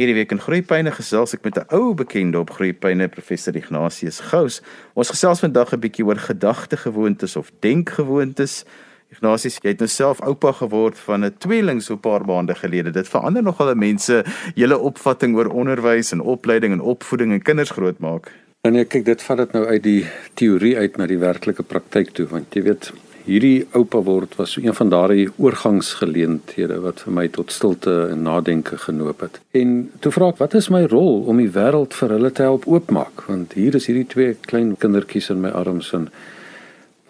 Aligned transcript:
Hierdie 0.00 0.14
week 0.16 0.30
in 0.32 0.38
Groepyne 0.40 0.88
gesels 0.96 1.34
ek 1.36 1.42
met 1.44 1.58
'n 1.60 1.68
ou 1.76 1.92
bekende 1.92 2.38
op 2.40 2.50
Groepyne, 2.50 3.08
professor 3.12 3.54
Ignatius 3.54 4.20
Gous. 4.20 4.62
Ons 4.96 5.10
gesels 5.12 5.40
vandag 5.44 5.74
'n 5.74 5.80
bietjie 5.80 6.04
oor 6.04 6.16
gedagtegewoontes 6.16 7.36
of 7.36 7.52
denkgewoontes. 7.60 8.64
Ignatius, 9.10 9.58
jy 9.60 9.68
het 9.68 9.80
nou 9.80 9.88
self 9.88 10.22
oupa 10.22 10.52
geword 10.52 10.98
van 10.98 11.24
'n 11.24 11.34
tweeling 11.38 11.82
so 11.82 11.92
'n 11.92 12.00
paar 12.00 12.24
maande 12.24 12.54
gelede. 12.54 12.90
Dit 12.90 13.08
verander 13.08 13.42
nogal 13.42 13.74
mense 13.74 14.24
hele 14.54 14.78
opvatting 14.78 15.36
oor 15.36 15.52
onderwys 15.52 16.12
en 16.12 16.20
opleiding 16.20 16.72
en 16.72 16.80
opvoeding 16.80 17.32
en 17.32 17.42
kinders 17.42 17.70
grootmaak. 17.70 18.32
En 18.62 18.76
ek 18.76 18.88
kyk 18.88 19.04
dit 19.04 19.22
vat 19.22 19.36
dit 19.36 19.52
nou 19.52 19.66
uit 19.66 19.82
die 19.82 20.06
teorie 20.34 20.76
uit 20.78 20.96
na 20.96 21.06
die 21.06 21.18
werklike 21.18 21.62
praktyk 21.62 22.10
toe, 22.12 22.26
want 22.26 22.54
jy 22.54 22.62
weet 22.62 22.92
hierdie 23.26 23.66
oupa 23.78 24.02
word 24.02 24.36
was 24.38 24.54
so 24.54 24.62
een 24.62 24.74
van 24.74 24.90
daardie 24.92 25.28
oorgangsgeleenthede 25.36 26.80
wat 26.84 27.02
vir 27.04 27.16
my 27.18 27.26
tot 27.28 27.52
stilte 27.52 27.94
en 28.10 28.22
nadenke 28.26 28.78
genoop 28.78 29.24
het. 29.26 29.40
En 29.56 29.90
toe 30.00 30.12
vra 30.12 30.32
ek, 30.32 30.40
wat 30.42 30.54
is 30.58 30.70
my 30.72 30.84
rol 30.90 31.22
om 31.30 31.40
die 31.42 31.50
wêreld 31.54 31.96
vir 31.98 32.16
hulle 32.16 32.32
te 32.32 32.46
help 32.46 32.66
oopmaak? 32.66 33.26
Want 33.28 33.56
hier 33.58 33.76
is 33.78 33.88
hierdie 33.90 34.08
twee 34.08 34.36
klein 34.48 34.74
kindertjies 34.76 35.30
in 35.34 35.42
my 35.44 35.52
arms 35.54 35.92
en 35.96 36.08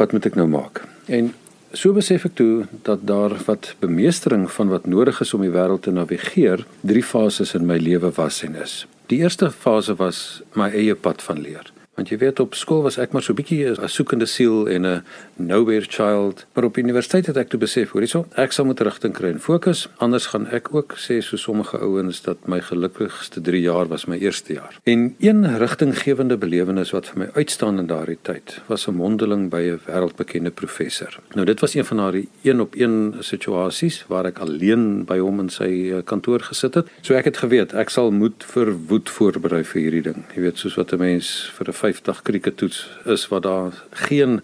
wat 0.01 0.13
moet 0.13 0.27
ek 0.29 0.39
nou 0.39 0.49
maak? 0.51 0.85
En 1.07 1.33
so 1.73 1.97
besef 1.97 2.27
ek 2.29 2.37
toe 2.37 2.67
dat 2.87 3.07
daar 3.09 3.35
wat 3.47 3.75
bemeestering 3.81 4.49
van 4.51 4.73
wat 4.73 4.87
nodig 4.87 5.21
is 5.25 5.35
om 5.35 5.45
die 5.45 5.53
wêreld 5.53 5.87
te 5.87 5.95
navigeer, 5.95 6.67
drie 6.81 7.05
fases 7.05 7.55
in 7.57 7.67
my 7.69 7.79
lewe 7.81 8.13
was 8.17 8.43
en 8.47 8.59
is. 8.61 8.83
Die 9.13 9.23
eerste 9.25 9.51
fase 9.51 9.97
was 9.97 10.43
my 10.57 10.71
eie 10.73 10.95
pad 10.95 11.23
van 11.25 11.41
leer. 11.41 11.73
Want 11.93 12.09
jy 12.09 12.17
weet 12.23 12.41
op 12.41 12.55
skool 12.57 12.81
was 12.87 12.97
ek 12.97 13.13
maar 13.13 13.21
so 13.21 13.37
bietjie 13.37 13.69
'n 13.69 13.89
soekende 13.89 14.25
siel 14.27 14.65
en 14.67 14.87
'n 14.87 15.03
nowhere 15.37 15.85
child, 15.85 16.47
maar 16.55 16.65
op 16.65 16.77
universiteit 16.77 17.27
het 17.27 17.37
ek 17.37 17.49
toe 17.49 17.61
besef, 17.61 17.91
hoor 17.91 18.01
hierso, 18.01 18.27
ek 18.37 18.53
sal 18.53 18.65
moet 18.65 18.81
rigting 18.81 19.13
kry 19.13 19.29
en 19.29 19.41
fokus, 19.41 19.89
anders 19.99 20.27
gaan 20.27 20.47
ek 20.47 20.75
ook 20.75 20.95
sê 20.97 21.21
so 21.21 21.37
sommige 21.37 21.79
ouens 21.79 22.23
dat 22.23 22.49
my 22.49 22.61
gelukkigste 22.61 23.41
3 23.41 23.61
jaar 23.61 23.89
was 23.89 24.07
my 24.07 24.17
eerste 24.17 24.53
jaar. 24.53 24.79
En 24.85 25.15
een 25.19 25.59
rigtinggewende 25.59 26.37
belewenis 26.37 26.91
wat 26.91 27.07
vir 27.07 27.19
my 27.19 27.29
uitstaan 27.35 27.79
in 27.79 27.87
daardie 27.87 28.19
tyd, 28.23 28.61
was 28.67 28.89
'n 28.89 28.95
mondeling 28.95 29.51
by 29.51 29.61
'n 29.61 29.81
wêreldbekende 29.87 30.51
professor. 30.51 31.21
Nou 31.35 31.45
dit 31.47 31.61
was 31.61 31.75
een 31.75 31.85
van 31.85 31.97
daardie 31.97 32.29
een-op-een 32.43 33.15
situasies 33.21 34.05
waar 34.09 34.27
ek 34.27 34.39
alleen 34.39 35.05
by 35.05 35.19
hom 35.19 35.41
in 35.41 35.49
sy 35.49 35.91
eh, 35.93 36.03
kantoor 36.05 36.41
gesit 36.41 36.75
het. 36.75 36.89
So 37.01 37.15
ek 37.15 37.25
het 37.25 37.37
geweet 37.37 37.75
ek 37.75 37.91
sal 37.91 38.11
moet 38.11 38.45
verwoed 38.45 39.11
voorberei 39.11 39.65
vir 39.65 39.83
hierdie 39.83 40.03
ding. 40.03 40.25
Jy 40.35 40.41
weet 40.41 40.59
soos 40.59 40.75
wat 40.75 40.93
'n 40.93 40.99
mens 40.99 41.51
vir 41.55 41.69
'n 41.69 41.83
50 41.93 42.23
krieketoets 42.23 42.89
is 43.05 43.29
wat 43.29 43.43
daar 43.43 43.83
geen 43.91 44.41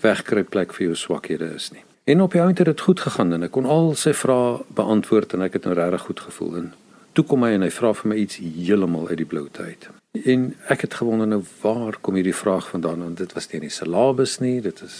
wegkruip 0.00 0.50
plek 0.50 0.74
vir 0.74 0.86
jou 0.86 0.96
swakhede 0.96 1.54
is 1.54 1.70
nie. 1.72 1.82
En 2.04 2.20
op 2.20 2.32
die 2.32 2.40
oomblik 2.40 2.58
het 2.58 2.66
dit 2.66 2.80
goed 2.80 3.00
gegaan 3.00 3.32
en 3.32 3.46
ek 3.46 3.52
kon 3.54 3.66
al 3.66 3.92
sy 3.98 4.14
vrae 4.14 4.62
beantwoord 4.74 5.36
en 5.36 5.44
ek 5.46 5.58
het 5.58 5.66
nou 5.68 5.74
regtig 5.78 6.06
goed 6.08 6.20
gevoel 6.20 6.56
en 6.58 6.70
toe 7.12 7.24
kom 7.28 7.44
hy 7.46 7.52
en 7.54 7.66
hy 7.66 7.70
vra 7.70 7.92
vir 7.94 8.08
my 8.10 8.16
iets 8.22 8.40
heeltemal 8.40 9.10
uit 9.10 9.20
die 9.20 9.28
blou 9.28 9.44
uit. 9.58 9.88
En 10.26 10.48
ek 10.72 10.86
het 10.86 10.96
gewonder 10.98 11.28
nou 11.28 11.42
waar 11.62 11.98
kom 12.00 12.18
hierdie 12.18 12.34
vraag 12.36 12.68
vandaan 12.72 13.04
want 13.04 13.20
dit 13.22 13.34
was 13.36 13.46
nie 13.50 13.60
in 13.60 13.66
die 13.68 13.74
syllabus 13.74 14.38
nie, 14.42 14.56
dit 14.64 14.82
is 14.82 14.96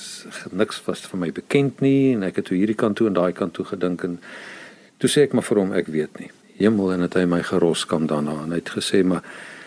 niks 0.53 0.78
was 0.87 1.03
vir 1.09 1.22
my 1.25 1.33
bekend 1.34 1.83
nie 1.84 2.12
en 2.14 2.22
ek 2.28 2.39
het 2.41 2.50
toe 2.50 2.59
hierdie 2.61 2.78
kant 2.78 3.00
toe 3.00 3.09
en 3.11 3.19
daai 3.19 3.33
kant 3.37 3.56
toe 3.59 3.66
gedink 3.72 4.05
en 4.06 4.20
toe 5.03 5.11
sê 5.11 5.27
ek 5.27 5.34
maar 5.34 5.48
vir 5.48 5.62
hom 5.64 5.75
ek 5.75 5.91
weet 5.91 6.22
nie. 6.22 6.31
Hemel 6.61 6.94
en 6.94 7.09
het 7.09 7.19
hy 7.19 7.25
my 7.27 7.42
geros 7.48 7.83
kom 7.89 8.06
daarna 8.06 8.44
en 8.44 8.55
hy 8.55 8.61
het 8.61 8.77
gesê 8.77 9.03
maar 9.03 9.27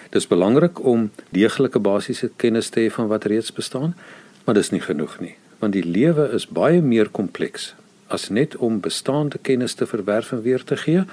Dis 0.09 0.27
belangrik 0.27 0.83
om 0.85 1.09
deeglike 1.29 1.79
basiese 1.79 2.29
kennis 2.35 2.69
te 2.69 2.85
hê 2.85 2.91
van 2.91 3.07
wat 3.07 3.25
reeds 3.25 3.53
bestaan, 3.53 3.95
maar 4.45 4.55
dis 4.55 4.69
nie 4.71 4.81
genoeg 4.81 5.19
nie, 5.19 5.35
want 5.59 5.73
die 5.73 5.85
lewe 5.85 6.29
is 6.35 6.47
baie 6.47 6.81
meer 6.81 7.09
kompleks 7.09 7.73
as 8.07 8.29
net 8.29 8.55
om 8.55 8.79
bestaande 8.79 9.37
kennis 9.41 9.73
te 9.73 9.87
verwerf 9.89 10.31
en 10.31 10.41
weer 10.41 10.63
te 10.63 10.77
gee. 10.77 11.03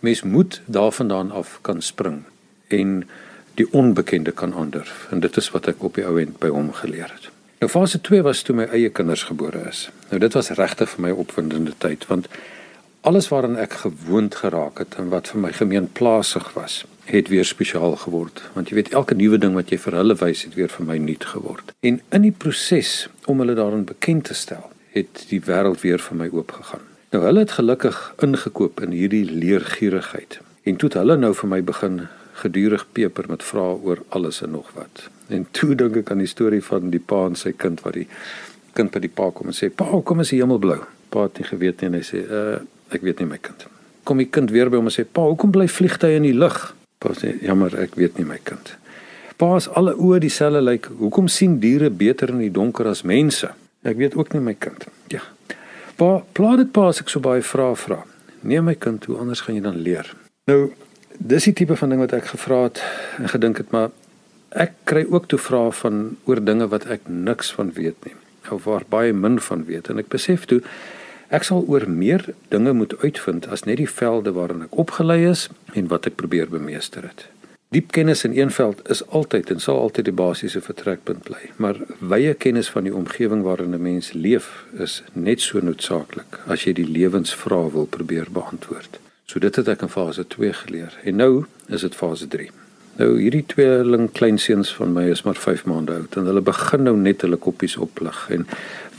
Mens 0.00 0.22
moet 0.22 0.60
daarvandaan 0.66 1.30
af 1.30 1.58
kan 1.62 1.82
spring 1.82 2.24
en 2.68 3.04
die 3.54 3.72
onbekende 3.72 4.32
kan 4.32 4.54
aandurf 4.54 5.06
en 5.10 5.20
dit 5.20 5.36
is 5.36 5.50
wat 5.50 5.68
ek 5.70 5.82
op 5.82 5.94
die 5.94 6.06
ou 6.06 6.18
end 6.20 6.38
by 6.42 6.50
hom 6.50 6.72
geleer 6.72 7.12
het. 7.12 7.30
Nou 7.62 7.70
fase 7.70 8.00
2 8.00 8.22
was 8.26 8.42
toe 8.42 8.56
my 8.56 8.66
eie 8.74 8.90
kinders 8.90 9.22
gebore 9.30 9.62
is. 9.68 9.88
Nou 10.10 10.18
dit 10.20 10.34
was 10.34 10.50
regtig 10.58 10.90
vir 10.90 11.06
my 11.06 11.12
opwindende 11.14 11.72
tyd 11.78 12.06
want 12.10 12.28
alles 13.04 13.28
waaraan 13.28 13.56
ek 13.60 13.78
gewoond 13.84 14.34
geraak 14.34 14.82
het 14.82 14.98
en 14.98 15.08
wat 15.12 15.30
vir 15.32 15.40
my 15.40 15.52
gemeenplasig 15.52 16.50
was, 16.56 16.82
het 17.04 17.28
weer 17.28 17.44
spesiaal 17.44 17.96
geword. 17.96 18.42
Want 18.52 18.68
jy 18.68 18.74
weet 18.74 18.92
elke 18.92 19.14
nuwe 19.14 19.38
ding 19.38 19.54
wat 19.54 19.70
jy 19.70 19.78
vir 19.78 19.98
hulle 20.00 20.16
wys 20.20 20.44
het 20.46 20.54
weer 20.54 20.72
vir 20.72 20.86
my 20.88 20.96
nuut 20.98 21.24
geword. 21.24 21.74
En 21.80 22.00
in 22.08 22.26
die 22.26 22.32
proses 22.32 23.08
om 23.26 23.42
hulle 23.42 23.56
daarin 23.58 23.84
bekend 23.84 24.24
te 24.30 24.34
stel, 24.34 24.70
het 24.94 25.26
die 25.28 25.40
wêreld 25.44 25.82
weer 25.82 26.00
vir 26.00 26.16
my 26.16 26.28
oopgegaan. 26.32 26.84
Nou 27.14 27.22
hulle 27.24 27.44
het 27.44 27.56
gelukkig 27.58 27.98
ingekoop 28.22 28.80
in 28.82 28.94
hierdie 28.94 29.24
leergierigheid. 29.30 30.40
En 30.64 30.76
toe 30.76 30.88
het 30.88 30.98
hulle 30.98 31.16
nou 31.16 31.34
vir 31.34 31.50
my 31.50 31.60
begin 31.62 32.06
gedurig 32.40 32.86
peper 32.92 33.28
met 33.30 33.44
vrae 33.46 33.76
oor 33.86 34.02
alles 34.08 34.42
en 34.42 34.50
nog 34.50 34.70
wat. 34.74 35.08
En 35.28 35.46
toe 35.50 35.74
dink 35.74 35.96
ek 36.02 36.10
aan 36.10 36.24
die 36.24 36.30
storie 36.30 36.62
van 36.64 36.90
die 36.90 37.00
pa 37.00 37.24
en 37.28 37.38
sy 37.38 37.52
kind 37.52 37.82
wat 37.84 37.98
die 37.98 38.08
kind 38.74 38.90
by 38.90 39.02
die 39.04 39.12
pa 39.12 39.28
kom 39.30 39.52
en 39.52 39.56
sê: 39.56 39.70
"Pa, 39.70 39.86
kom 40.02 40.20
as 40.20 40.32
die 40.34 40.40
hemel 40.40 40.58
blou." 40.58 40.80
Pa 41.10 41.28
het 41.28 41.38
nie 41.38 41.46
geweet 41.46 41.80
nie 41.80 41.90
en 41.90 41.94
hy 41.94 42.02
sê: 42.02 42.24
"Uh, 42.26 42.58
ek 42.90 43.02
weet 43.02 43.18
nie 43.18 43.28
my 43.30 43.38
kind. 43.38 43.66
Kom 44.04 44.18
die 44.18 44.30
kind 44.30 44.50
weer 44.50 44.70
by 44.70 44.76
hom 44.76 44.90
en 44.90 44.96
sê: 44.96 45.04
"Pa, 45.06 45.22
hoekom 45.22 45.50
bly 45.50 45.68
vliegtye 45.68 46.16
in 46.16 46.22
die 46.22 46.34
lug?" 46.34 46.74
Pa 47.04 47.12
sê: 47.12 47.34
"Jammer, 47.44 47.76
ek 47.84 47.98
weet 48.00 48.16
nie 48.18 48.24
my 48.24 48.40
kind." 48.42 48.74
Pa 49.36 49.58
se 49.60 49.70
alle 49.76 49.92
oë 49.94 50.22
dieselfde 50.24 50.62
lyk. 50.62 50.88
Hoekom 50.98 51.28
sien 51.28 51.58
diere 51.60 51.90
beter 51.90 52.30
in 52.32 52.38
die 52.38 52.52
donker 52.54 52.86
as 52.88 53.02
mense? 53.02 53.50
Ek 53.82 53.98
weet 54.00 54.14
ook 54.16 54.32
nie 54.32 54.40
my 54.40 54.54
kind. 54.54 54.86
Ja. 55.12 55.20
Pa, 55.98 56.22
pla 56.32 56.56
dit 56.56 56.70
pa 56.72 56.88
as 56.88 57.02
ek 57.02 57.10
so 57.12 57.20
baie 57.20 57.42
vrae 57.42 57.74
vra. 57.76 58.04
Nee 58.42 58.60
my 58.60 58.74
kind, 58.74 59.04
hoe 59.04 59.18
anders 59.18 59.40
gaan 59.44 59.58
jy 59.58 59.62
dan 59.64 59.76
leer? 59.82 60.08
Nou, 60.46 60.72
dis 61.18 61.44
die 61.44 61.52
tipe 61.52 61.76
van 61.76 61.92
ding 61.92 62.00
wat 62.00 62.12
ek 62.16 62.30
gevra 62.32 62.62
het 62.62 62.82
en 63.18 63.28
gedink 63.28 63.60
het, 63.62 63.70
maar 63.70 63.90
ek 64.54 64.72
kry 64.88 65.04
ook 65.10 65.26
toe 65.28 65.38
vrae 65.38 65.72
van 65.82 66.02
oor 66.30 66.40
dinge 66.44 66.68
wat 66.70 66.86
ek 66.86 67.08
niks 67.10 67.50
van 67.54 67.72
weet 67.74 67.98
nie 68.06 68.14
of 68.52 68.66
waar 68.68 68.84
baie 68.88 69.12
min 69.12 69.38
van 69.40 69.64
weet 69.64 69.88
en 69.90 69.98
ek 69.98 70.10
besef 70.12 70.44
toe 70.46 70.60
Ek 71.34 71.42
sal 71.42 71.64
oor 71.66 71.88
meer 71.90 72.28
dinge 72.52 72.72
moet 72.78 72.92
uitvind 73.02 73.46
as 73.50 73.64
net 73.66 73.80
die 73.80 73.90
velde 73.90 74.30
waarin 74.36 74.66
ek 74.68 74.76
opgelei 74.78 75.24
is 75.26 75.48
en 75.74 75.88
wat 75.90 76.06
ek 76.06 76.20
probeer 76.20 76.46
bemeester 76.52 77.02
het. 77.02 77.24
Diep 77.74 77.90
kennis 77.96 78.22
in 78.28 78.36
een 78.38 78.52
veld 78.54 78.84
is 78.94 79.02
altyd 79.18 79.50
en 79.50 79.62
sal 79.64 79.80
altyd 79.82 80.06
die 80.06 80.14
basiese 80.14 80.62
vertrekpunt 80.62 81.24
bly, 81.26 81.50
maar 81.58 81.80
wye 81.98 82.36
kennis 82.38 82.70
van 82.70 82.86
die 82.86 82.94
omgewing 82.94 83.42
waarin 83.42 83.74
'n 83.74 83.82
mens 83.82 84.12
leef 84.12 84.64
is 84.78 85.02
net 85.12 85.40
so 85.40 85.58
noodsaaklik 85.58 86.38
as 86.46 86.64
jy 86.68 86.72
die 86.72 86.86
lewensvrae 86.86 87.72
wil 87.72 87.86
probeer 87.86 88.30
beantwoord. 88.30 89.00
So 89.26 89.40
dit 89.40 89.56
het 89.56 89.68
ek 89.68 89.82
in 89.82 89.88
fase 89.88 90.26
2 90.26 90.52
geleer 90.52 90.94
en 91.02 91.16
nou 91.16 91.46
is 91.66 91.80
dit 91.80 91.94
fase 91.94 92.28
3. 92.28 92.50
Nou 92.94 93.16
hierdie 93.18 93.42
tweeling 93.50 94.06
kleinseuns 94.14 94.68
van 94.76 94.92
my 94.94 95.08
is 95.10 95.24
maar 95.26 95.38
5 95.40 95.64
maande 95.66 95.96
oud 95.96 96.14
en 96.14 96.28
hulle 96.30 96.42
begin 96.46 96.84
nou 96.86 96.92
net 96.94 97.24
hulle 97.26 97.38
koppies 97.42 97.74
oplig 97.82 98.20
en 98.36 98.44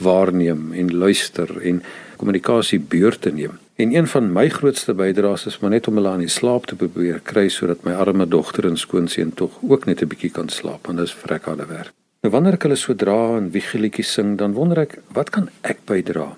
waarneem 0.04 0.74
en 0.76 0.90
luister 0.92 1.48
en 1.70 1.78
kommunikasie 2.20 2.80
beurt 2.80 3.22
te 3.24 3.32
neem. 3.32 3.54
En 3.80 3.94
een 3.94 4.08
van 4.12 4.28
my 4.32 4.48
grootste 4.52 4.92
bydraes 4.94 5.46
is 5.48 5.58
maar 5.62 5.72
net 5.72 5.88
om 5.88 5.96
hulle 5.96 6.12
aan 6.12 6.24
die 6.26 6.32
slaap 6.32 6.68
te 6.68 6.76
probeer 6.76 7.22
kry 7.24 7.46
sodat 7.48 7.88
my 7.88 7.96
arme 7.96 8.28
dogter 8.28 8.68
en 8.68 8.76
skoonseun 8.76 9.32
tog 9.40 9.56
ook 9.62 9.88
net 9.88 10.02
'n 10.02 10.12
bietjie 10.12 10.30
kan 10.30 10.48
slaap 10.48 10.86
want 10.86 10.98
dit 10.98 11.08
is 11.08 11.16
vrek 11.24 11.44
harde 11.44 11.66
werk. 11.66 11.92
Nou 12.20 12.32
wanneer 12.32 12.54
ek 12.54 12.62
hulle 12.62 12.76
so 12.76 12.94
dra 12.94 13.36
en 13.36 13.50
wiegelietjies 13.50 14.12
sing, 14.12 14.36
dan 14.38 14.52
wonder 14.52 14.78
ek, 14.78 14.98
wat 15.12 15.30
kan 15.30 15.48
ek 15.62 15.78
bydra 15.86 16.36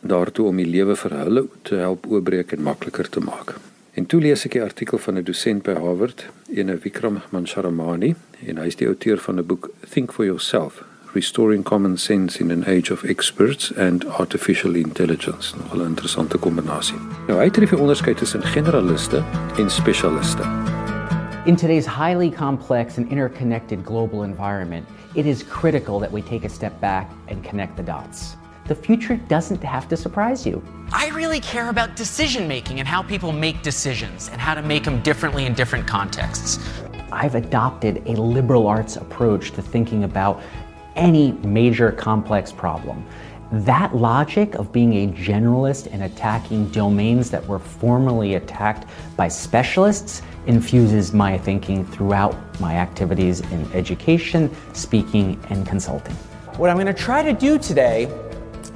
daartoe 0.00 0.46
om 0.46 0.56
die 0.56 0.66
lewe 0.66 0.96
vir 0.96 1.10
hulle 1.10 1.46
te 1.62 1.74
help 1.74 2.06
oopbreek 2.06 2.52
en 2.52 2.62
makliker 2.62 3.08
te 3.08 3.20
maak? 3.20 3.73
En 3.94 4.06
toe 4.06 4.20
lees 4.20 4.44
ek 4.44 4.54
'n 4.54 4.62
artikel 4.62 4.98
van 4.98 5.14
'n 5.18 5.22
dosent 5.22 5.62
by 5.62 5.72
Harvard, 5.72 6.26
ene 6.50 6.76
Vikram 6.76 7.22
Mancharamani, 7.30 8.14
en 8.46 8.56
hy 8.56 8.66
is 8.66 8.76
die 8.76 8.86
outeur 8.86 9.18
van 9.18 9.38
'n 9.38 9.46
boek 9.46 9.70
Think 9.90 10.12
for 10.12 10.24
Yourself: 10.24 10.82
Restoring 11.12 11.62
Common 11.62 11.96
Sense 11.96 12.40
in 12.40 12.50
an 12.50 12.64
Age 12.64 12.92
of 12.92 13.04
Experts 13.04 13.72
and 13.76 14.04
Artificial 14.04 14.74
Intelligence. 14.74 15.54
'n 15.72 15.80
interessante 15.80 16.38
kombinasie. 16.38 16.98
Nou 17.28 17.40
hy 17.40 17.50
tref 17.50 17.70
die 17.70 17.78
onderskeid 17.78 18.16
tussen 18.16 18.42
generaliste 18.42 19.22
en 19.58 19.70
spesialiste. 19.70 20.42
In 21.46 21.56
today's 21.56 21.86
highly 21.86 22.30
complex 22.30 22.96
and 22.96 23.10
interconnected 23.10 23.84
global 23.84 24.24
environment, 24.24 24.86
it 25.14 25.26
is 25.26 25.44
critical 25.44 26.00
that 26.00 26.10
we 26.10 26.22
take 26.22 26.46
a 26.46 26.48
step 26.48 26.80
back 26.80 27.06
and 27.30 27.48
connect 27.48 27.76
the 27.76 27.84
dots. 27.84 28.36
The 28.66 28.74
future 28.74 29.16
doesn't 29.16 29.62
have 29.62 29.88
to 29.88 29.96
surprise 29.96 30.46
you. 30.46 30.64
I 30.90 31.08
really 31.08 31.38
care 31.40 31.68
about 31.68 31.96
decision 31.96 32.48
making 32.48 32.78
and 32.78 32.88
how 32.88 33.02
people 33.02 33.30
make 33.30 33.60
decisions 33.60 34.30
and 34.30 34.40
how 34.40 34.54
to 34.54 34.62
make 34.62 34.84
them 34.84 35.02
differently 35.02 35.44
in 35.44 35.52
different 35.52 35.86
contexts. 35.86 36.58
I've 37.12 37.34
adopted 37.34 38.02
a 38.06 38.12
liberal 38.12 38.66
arts 38.66 38.96
approach 38.96 39.50
to 39.52 39.62
thinking 39.62 40.04
about 40.04 40.42
any 40.96 41.32
major 41.32 41.92
complex 41.92 42.52
problem. 42.52 43.04
That 43.52 43.94
logic 43.94 44.54
of 44.54 44.72
being 44.72 44.94
a 44.94 45.12
generalist 45.12 45.92
and 45.92 46.04
attacking 46.04 46.70
domains 46.70 47.30
that 47.30 47.46
were 47.46 47.58
formerly 47.58 48.36
attacked 48.36 48.88
by 49.14 49.28
specialists 49.28 50.22
infuses 50.46 51.12
my 51.12 51.36
thinking 51.36 51.84
throughout 51.84 52.34
my 52.60 52.76
activities 52.76 53.40
in 53.40 53.70
education, 53.74 54.50
speaking, 54.72 55.38
and 55.50 55.66
consulting. 55.66 56.14
What 56.56 56.70
I'm 56.70 56.76
going 56.76 56.86
to 56.86 56.94
try 56.94 57.22
to 57.22 57.32
do 57.32 57.58
today 57.58 58.06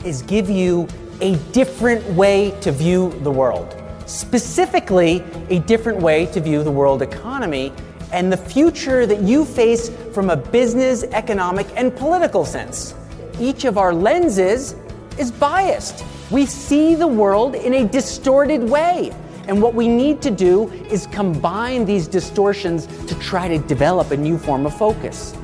is 0.04 0.22
give 0.22 0.48
you 0.48 0.86
a 1.20 1.36
different 1.52 2.04
way 2.12 2.52
to 2.60 2.70
view 2.72 3.10
the 3.22 3.30
world. 3.30 3.74
specifically 4.08 5.22
a 5.50 5.58
different 5.60 6.00
way 6.00 6.26
to 6.26 6.40
view 6.40 6.62
the 6.64 6.70
world 6.70 7.02
economy 7.02 7.72
and 8.10 8.32
the 8.32 8.36
future 8.36 9.04
that 9.04 9.20
you 9.20 9.44
face 9.44 9.90
from 10.14 10.30
a 10.30 10.36
business, 10.36 11.04
economic, 11.04 11.66
and 11.76 11.94
political 11.94 12.44
sense. 12.44 12.94
Each 13.38 13.66
of 13.66 13.76
our 13.76 13.92
lenses 13.92 14.74
is 15.18 15.30
biased. 15.30 16.04
We 16.30 16.46
see 16.46 16.94
the 16.94 17.06
world 17.06 17.54
in 17.54 17.74
a 17.74 17.86
distorted 17.86 18.62
way. 18.62 19.12
And 19.46 19.60
what 19.60 19.74
we 19.74 19.88
need 19.88 20.22
to 20.22 20.30
do 20.30 20.70
is 20.90 21.06
combine 21.08 21.84
these 21.84 22.06
distortions 22.06 22.86
to 23.06 23.18
try 23.18 23.46
to 23.48 23.58
develop 23.58 24.10
a 24.10 24.16
new 24.16 24.38
form 24.38 24.64
of 24.64 24.76
focus. 24.76 25.36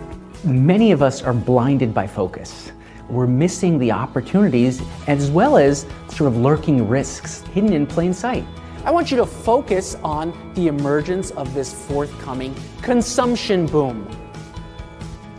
Many 0.43 0.93
of 0.93 1.03
us 1.03 1.23
are 1.23 1.33
blinded 1.35 1.93
by 1.93 2.07
focus. 2.07 2.73
We're 3.09 3.27
missing 3.27 3.79
the 3.79 3.93
opportunities 3.93 4.83
as 5.07 5.31
well 5.31 5.57
as 5.57 5.87
sort 6.09 6.29
of 6.29 6.37
lurking 6.37 6.89
risks 6.89 7.43
hidden 7.53 7.73
in 7.73 7.87
plain 7.87 8.15
sight. 8.15 8.45
I 8.85 8.91
want 8.91 9.11
you 9.11 9.17
to 9.19 9.27
focus 9.27 9.97
on 10.03 10.33
the 10.55 10.69
emergence 10.69 11.31
of 11.33 11.53
this 11.55 11.73
forthcoming 11.87 12.55
consumption 12.83 13.67
boom. 13.67 14.09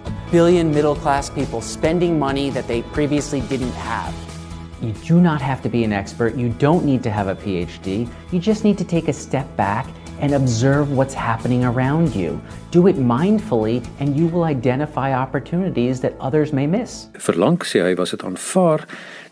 A 0.06 0.32
billion 0.32 0.72
middle 0.72 0.96
class 0.96 1.30
people 1.30 1.62
spending 1.62 2.20
money 2.20 2.50
that 2.52 2.68
they 2.68 2.82
previously 2.82 3.42
didn't 3.42 3.74
have. 3.74 4.14
You 4.82 4.92
do 4.94 5.20
not 5.20 5.42
have 5.42 5.62
to 5.64 5.70
be 5.70 5.84
an 5.84 5.94
expert. 5.94 6.36
You 6.36 6.50
don't 6.50 6.86
need 6.86 7.02
to 7.04 7.10
have 7.10 7.28
a 7.28 7.36
PhD. 7.36 8.10
You 8.32 8.40
just 8.40 8.64
need 8.64 8.78
to 8.78 8.84
take 8.84 9.08
a 9.08 9.14
step 9.14 9.56
back 9.56 9.88
and 10.22 10.34
observe 10.34 10.92
what's 10.96 11.14
happening 11.14 11.64
around 11.64 12.16
you. 12.16 12.40
Do 12.72 12.88
it 12.88 12.98
mindfully 12.98 13.86
and 14.00 14.18
you 14.18 14.28
will 14.28 14.44
identify 14.44 15.14
opportunities 15.14 16.02
that 16.02 16.14
others 16.20 16.52
may 16.54 16.68
miss. 16.68 17.08
Verlang 17.14 17.58
sê 17.64 17.84
hy 17.84 17.96
was 17.96 18.12
dit 18.12 18.24
aanvaar 18.24 18.86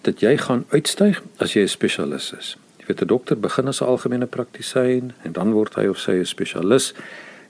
dat 0.03 0.21
jy 0.21 0.38
gaan 0.38 0.65
uitstyg 0.71 1.21
as 1.39 1.56
jy 1.56 1.63
'n 1.63 1.68
spesialis 1.68 2.33
is. 2.38 2.57
Jy 2.80 2.85
weet 2.88 3.01
'n 3.01 3.07
dokter 3.07 3.39
begin 3.39 3.68
as 3.68 3.81
'n 3.81 3.85
algemene 3.85 4.27
praktisyn 4.27 5.13
en 5.24 5.31
dan 5.31 5.53
word 5.53 5.75
hy 5.75 5.88
of 5.88 6.00
sy 6.00 6.19
'n 6.19 6.25
spesialis 6.25 6.94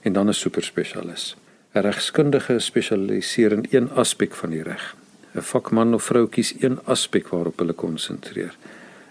en 0.02 0.12
dan 0.12 0.28
'n 0.28 0.34
superspesialis. 0.34 1.34
'n 1.74 1.82
Regskundige 1.82 2.58
spesialiseer 2.58 3.52
in 3.52 3.66
een 3.70 3.90
aspek 3.90 4.34
van 4.34 4.50
die 4.50 4.62
reg. 4.62 4.94
'n 5.34 5.42
vakman 5.42 5.94
of 5.94 6.04
vrou 6.04 6.26
kies 6.28 6.54
een 6.60 6.78
aspek 6.84 7.28
waarop 7.28 7.58
hulle 7.58 7.72
konsentreer. 7.72 8.54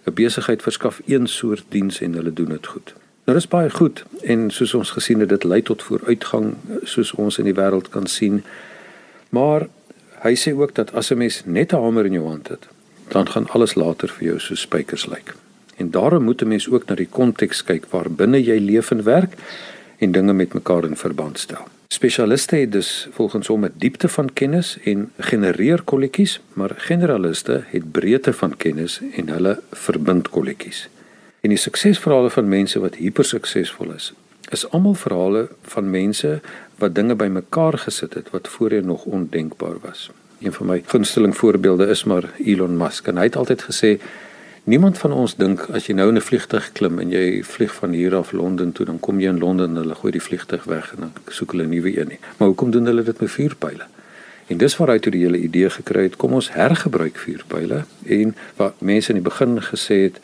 'n 0.07 0.13
Besigheid 0.13 0.61
verskaf 0.61 1.01
een 1.05 1.27
soort 1.27 1.65
diens 1.69 2.01
en 2.01 2.13
hulle 2.13 2.33
doen 2.33 2.49
dit 2.49 2.67
goed. 2.67 2.93
Nou 3.23 3.37
dis 3.37 3.47
baie 3.47 3.69
goed 3.71 4.03
en 4.27 4.49
soos 4.51 4.73
ons 4.75 4.89
gesien 4.91 5.23
het 5.23 5.29
dit 5.31 5.43
lei 5.47 5.61
tot 5.61 5.83
vooruitgang 5.83 6.53
soos 6.83 7.13
ons 7.15 7.37
in 7.39 7.47
die 7.47 7.55
wêreld 7.55 7.87
kan 7.93 8.07
sien. 8.07 8.41
Maar 9.31 9.69
hy 10.25 10.33
sê 10.39 10.51
ook 10.55 10.75
dat 10.75 10.91
as 10.93 11.11
'n 11.11 11.17
mens 11.17 11.41
net 11.45 11.71
'n 11.73 11.83
hamer 11.83 12.05
in 12.05 12.19
jou 12.19 12.27
hand 12.27 12.47
het, 12.47 12.67
dan 13.07 13.29
gaan 13.29 13.49
alles 13.49 13.75
later 13.75 14.09
vir 14.09 14.27
jou 14.27 14.39
so 14.39 14.55
spykers 14.55 15.05
lyk. 15.05 15.35
En 15.77 15.91
daarom 15.91 16.23
moet 16.23 16.41
'n 16.41 16.47
mens 16.47 16.69
ook 16.69 16.85
na 16.85 16.95
die 16.95 17.07
konteks 17.07 17.63
kyk 17.63 17.85
waar 17.89 18.11
binne 18.11 18.43
jy 18.43 18.59
leef 18.59 18.91
en 18.91 19.03
werk 19.03 19.33
en 19.97 20.11
dinge 20.11 20.33
met 20.33 20.53
mekaar 20.53 20.85
in 20.85 20.95
verband 20.95 21.39
stel. 21.39 21.67
Spesialiste 21.87 22.55
het 22.55 22.71
dus 22.71 23.07
volgens 23.11 23.47
hom 23.47 23.65
'n 23.65 23.73
diepte 23.77 24.09
van 24.09 24.33
kennis 24.33 24.77
en 24.83 25.11
genereer 25.17 25.81
kolletjies, 25.81 26.41
maar 26.53 26.71
generaliste 26.77 27.63
het 27.67 27.91
breedte 27.91 28.33
van 28.33 28.57
kennis 28.57 29.01
en 29.11 29.29
hulle 29.29 29.59
verbind 29.71 30.29
kolletjies. 30.29 30.89
En 31.43 31.51
die 31.51 31.59
suksesverhale 31.59 32.29
van 32.31 32.45
mense 32.47 32.79
wat 32.79 32.95
hipersuksesvol 32.95 33.89
is, 33.91 34.13
is 34.55 34.61
almal 34.69 34.93
verhale 34.95 35.41
van 35.73 35.89
mense 35.91 36.37
wat 36.79 36.93
dinge 36.95 37.17
bymekaar 37.19 37.75
gesit 37.81 38.13
het 38.15 38.29
wat 38.31 38.47
voorheen 38.47 38.85
nog 38.85 39.03
ondenkbaar 39.05 39.81
was. 39.81 40.05
Een 40.39 40.53
van 40.53 40.69
my 40.69 40.77
gunsteling 40.85 41.35
voorbeelde 41.35 41.87
is 41.91 42.03
maar 42.03 42.29
Elon 42.45 42.77
Musk 42.77 43.07
en 43.11 43.19
hy 43.19 43.27
het 43.27 43.35
altyd 43.35 43.65
gesê 43.67 43.91
Niemand 44.63 44.97
van 44.97 45.11
ons 45.11 45.35
dink 45.35 45.65
as 45.75 45.89
jy 45.89 45.97
nou 45.99 46.07
in 46.13 46.15
'n 46.15 46.23
vliegtuig 46.23 46.71
klim 46.71 46.99
en 46.99 47.09
jy 47.11 47.43
vlieg 47.43 47.73
van 47.75 47.91
hier 47.91 48.15
af 48.15 48.31
Londen 48.31 48.71
toe, 48.71 48.85
dan 48.85 48.99
kom 48.99 49.19
jy 49.19 49.27
in 49.27 49.39
Londen 49.39 49.69
en 49.69 49.75
hulle 49.75 49.95
gooi 49.95 50.11
die 50.11 50.21
vliegtuig 50.21 50.63
weg 50.63 50.93
en 50.93 50.99
dan 50.99 51.11
soek 51.27 51.51
hulle 51.51 51.63
'n 51.63 51.69
nuwe 51.69 51.99
een 51.99 52.07
nie. 52.07 52.19
Maar 52.37 52.47
hoekom 52.47 52.71
doen 52.71 52.85
hulle 52.85 53.03
dit 53.03 53.19
met 53.19 53.31
vuurpyle? 53.31 53.83
En 54.47 54.57
dis 54.57 54.77
waaruit 54.77 55.01
toe 55.01 55.11
die 55.11 55.23
hele 55.23 55.37
idee 55.37 55.69
gekry 55.69 56.03
het, 56.03 56.15
kom 56.15 56.33
ons 56.33 56.53
hergebruik 56.53 57.17
vuurpyle 57.17 57.83
en 58.05 58.35
wat 58.55 58.81
mense 58.81 59.09
in 59.09 59.15
die 59.15 59.29
begin 59.29 59.61
gesê 59.61 60.01
het 60.07 60.19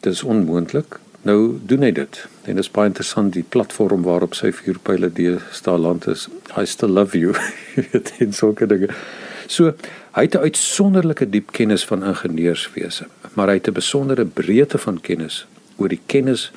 dis 0.00 0.22
onmoontlik. 0.22 0.98
Nou 1.22 1.58
doen 1.68 1.82
hy 1.84 1.92
dit. 1.92 2.20
En 2.48 2.56
dit 2.56 2.64
is 2.64 2.70
baie 2.72 2.88
interessant 2.88 3.32
die 3.32 3.44
platform 3.44 4.02
waarop 4.06 4.34
sy 4.34 4.52
vuurpyle 4.56 5.10
die 5.12 5.34
staan 5.52 5.82
land 5.84 6.06
is. 6.08 6.28
I 6.56 6.64
still 6.64 6.94
love 6.96 7.18
you. 7.18 7.34
dit 7.96 8.12
is 8.18 8.36
so 8.36 8.54
'n 8.56 8.68
ding. 8.68 8.88
So 9.46 9.74
hy 10.16 10.22
het 10.22 10.34
'n 10.34 10.46
uitsonderlike 10.48 11.30
diep 11.30 11.52
kennis 11.52 11.84
van 11.84 12.04
ingenieurswese, 12.04 13.06
maar 13.34 13.48
hy 13.48 13.54
het 13.54 13.68
'n 13.68 13.72
besondere 13.72 14.24
breedte 14.24 14.78
van 14.78 15.00
kennis 15.00 15.46
oor 15.76 15.88
die 15.88 16.00
kennis 16.06 16.52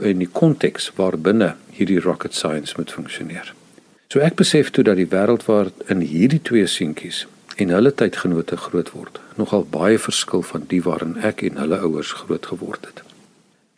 in 0.00 0.18
die 0.18 0.28
konteks 0.32 0.92
waarbinne 0.96 1.54
hierdie 1.70 2.00
rocket 2.00 2.34
science 2.34 2.74
moet 2.76 2.92
funksioneer. 2.92 3.54
So 4.08 4.20
ek 4.20 4.34
besef 4.34 4.70
toe 4.70 4.84
dat 4.84 4.96
die 4.96 5.08
wêreld 5.08 5.44
waar 5.44 5.70
in 5.86 6.00
hierdie 6.00 6.42
twee 6.42 6.66
seentjies 6.66 7.26
en 7.56 7.72
hulle 7.74 7.92
tydgenote 7.92 8.56
groot 8.56 8.90
word, 8.94 9.20
nogal 9.36 9.64
baie 9.64 9.98
verskil 9.98 10.42
van 10.42 10.64
die 10.68 10.82
waarin 10.82 11.16
ek 11.24 11.42
en 11.46 11.60
hulle 11.60 11.80
ouers 11.84 12.12
groot 12.22 12.46
geword 12.46 12.86
het. 12.88 13.02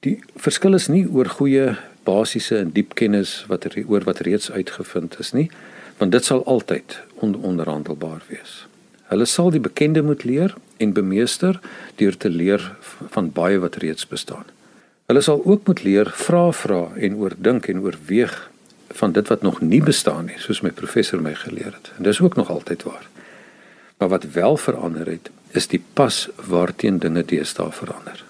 Die 0.05 0.19
verskil 0.37 0.77
is 0.77 0.89
nie 0.93 1.07
oor 1.09 1.31
goeie 1.33 1.75
basiese 2.05 2.59
en 2.61 2.75
diep 2.77 2.95
kennis 2.99 3.45
wat 3.49 3.65
er, 3.65 3.79
oor 3.89 4.05
wat 4.05 4.21
reeds 4.27 4.51
uitgevind 4.53 5.17
is 5.19 5.33
nie, 5.33 5.49
want 5.99 6.13
dit 6.13 6.25
sal 6.25 6.45
altyd 6.51 6.99
on 7.25 7.35
onderhandelbaar 7.35 8.25
wees. 8.29 8.65
Hulle 9.09 9.27
sal 9.29 9.53
die 9.55 9.63
bekende 9.63 10.03
moet 10.03 10.25
leer 10.25 10.55
en 10.83 10.93
bemeester 10.93 11.61
deur 12.01 12.17
te 12.17 12.29
leer 12.29 12.63
van 13.15 13.31
baie 13.33 13.61
wat 13.63 13.81
reeds 13.83 14.07
bestaan. 14.11 14.45
Hulle 15.09 15.21
sal 15.21 15.43
ook 15.45 15.67
moet 15.69 15.83
leer 15.85 16.11
vra 16.17 16.51
vra 16.53 16.83
en 16.97 17.17
oordink 17.21 17.69
en 17.69 17.83
oorweeg 17.85 18.35
van 18.95 19.13
dit 19.13 19.29
wat 19.29 19.43
nog 19.43 19.61
nie 19.61 19.83
bestaan 19.83 20.31
nie, 20.31 20.39
soos 20.39 20.63
my 20.65 20.71
professor 20.71 21.21
my 21.21 21.35
geleer 21.35 21.73
het. 21.73 21.93
En 21.97 22.07
dis 22.09 22.21
ook 22.21 22.37
nog 22.37 22.51
altyd 22.51 22.83
waar. 22.83 23.09
Maar 23.99 24.09
wat 24.09 24.25
wel 24.33 24.57
verander 24.57 25.07
het, 25.07 25.31
is 25.51 25.67
die 25.67 25.83
pas 25.93 26.29
waarteen 26.47 26.99
dinge 26.99 27.25
deesdae 27.25 27.73
verander. 27.73 28.25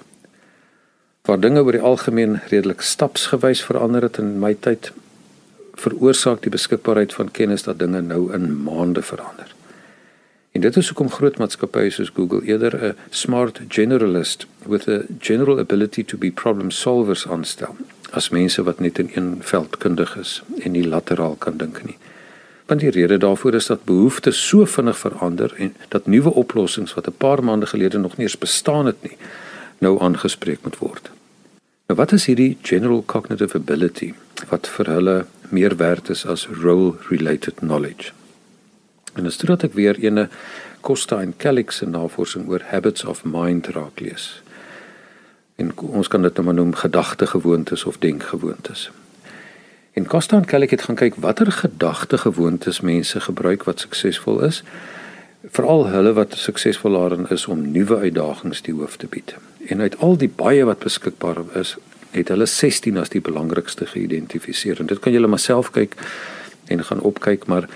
Waar 1.24 1.40
dinge 1.40 1.62
oor 1.64 1.72
die 1.72 1.80
algemeen 1.80 2.40
redelik 2.48 2.80
stapsgewys 2.80 3.64
verander 3.64 4.02
het 4.02 4.18
in 4.20 4.38
my 4.38 4.54
tyd, 4.54 4.92
veroorsaak 5.74 6.42
die 6.44 6.52
beskikbaarheid 6.52 7.14
van 7.14 7.30
kennis 7.30 7.64
dat 7.64 7.78
dinge 7.78 8.00
nou 8.00 8.32
in 8.34 8.62
maande 8.62 9.02
verander. 9.02 9.54
En 10.54 10.60
dit 10.60 10.76
is 10.76 10.88
hoekom 10.88 11.10
groot 11.10 11.38
maatskappye 11.38 11.90
soos 11.90 12.12
Google 12.14 12.44
eerder 12.46 12.76
'n 12.88 12.96
smart 13.10 13.60
generalist 13.68 14.46
with 14.66 14.88
a 14.88 15.00
general 15.18 15.58
ability 15.58 16.04
to 16.04 16.18
be 16.18 16.30
problem 16.30 16.70
solvers 16.70 17.26
aanstel 17.28 17.76
as 18.10 18.28
mense 18.28 18.62
wat 18.62 18.80
net 18.80 18.98
in 18.98 19.10
een 19.14 19.38
veld 19.40 19.76
kundig 19.76 20.16
is 20.16 20.42
en 20.60 20.70
nie 20.70 20.86
lateraal 20.86 21.34
kan 21.34 21.56
dink 21.56 21.82
nie. 21.84 21.96
Want 22.66 22.80
die 22.80 22.90
rede 22.90 23.16
daarvoor 23.16 23.54
is 23.54 23.66
dat 23.66 23.84
behoeftes 23.84 24.48
so 24.48 24.64
vinnig 24.64 24.98
verander 24.98 25.54
en 25.56 25.74
dat 25.88 26.06
nuwe 26.06 26.32
oplossings 26.32 26.94
wat 26.94 27.06
'n 27.06 27.16
paar 27.18 27.44
maande 27.44 27.66
gelede 27.66 27.98
nog 27.98 28.16
nie 28.16 28.26
eens 28.26 28.38
bestaan 28.38 28.86
het 28.86 29.02
nie, 29.02 29.16
nou 29.78 30.00
aangespreek 30.00 30.58
moet 30.62 30.78
word. 30.78 31.10
Nou 31.86 31.98
wat 32.00 32.12
is 32.12 32.26
hierdie 32.26 32.58
general 32.62 33.02
cognitive 33.06 33.56
ability 33.56 34.14
wat 34.48 34.68
vir 34.68 34.86
hulle 34.86 35.26
meer 35.48 35.76
werd 35.76 36.08
is 36.08 36.26
as 36.26 36.46
role 36.46 36.94
related 37.08 37.54
knowledge? 37.54 38.12
En 39.14 39.26
as 39.26 39.36
dit 39.36 39.62
ek 39.62 39.72
weer 39.72 39.98
ene 39.98 40.28
Costa 40.80 41.20
en 41.20 41.36
Calix 41.36 41.76
se 41.76 41.86
navorsing 41.86 42.48
oor 42.48 42.62
habits 42.68 43.04
of 43.04 43.24
mind 43.24 43.66
raak 43.66 44.00
lees. 44.00 44.42
En 45.56 45.70
ons 45.76 46.08
kan 46.08 46.22
dit 46.22 46.34
nou 46.34 46.44
maar 46.44 46.54
noem 46.54 46.74
gedagtegewoontes 46.74 47.84
of 47.84 47.98
denkgewoontes. 47.98 48.90
En 49.94 50.06
Costa 50.06 50.36
en 50.36 50.44
Calix 50.44 50.70
het 50.70 50.82
gaan 50.82 50.98
kyk 50.98 51.14
watter 51.22 51.52
gedagtegewoontes 51.52 52.80
mense 52.80 53.20
gebruik 53.20 53.62
wat 53.64 53.80
suksesvol 53.80 54.42
is 54.42 54.62
veral 55.52 55.86
hulle 55.92 56.12
wat 56.16 56.34
suksesvol 56.40 56.96
daarin 56.96 57.26
is 57.30 57.46
om 57.46 57.60
nuwe 57.72 57.96
uitdagings 57.96 58.62
die 58.64 58.74
hoof 58.74 58.96
te 58.96 59.06
bied. 59.06 59.34
En 59.68 59.80
uit 59.80 59.98
al 59.98 60.16
die 60.16 60.28
baie 60.28 60.64
wat 60.64 60.84
beskikbaar 60.84 61.42
is, 61.60 61.76
het 62.14 62.30
hulle 62.32 62.46
16 62.46 62.98
as 62.98 63.12
die 63.12 63.20
belangrikste 63.20 63.86
geïdentifiseer. 63.86 64.80
En 64.80 64.88
dit 64.90 64.98
kan 64.98 65.12
julle 65.12 65.28
maar 65.28 65.42
self 65.42 65.70
kyk 65.74 65.94
en 66.72 66.84
gaan 66.84 67.04
opkyk, 67.04 67.46
maar 67.46 67.68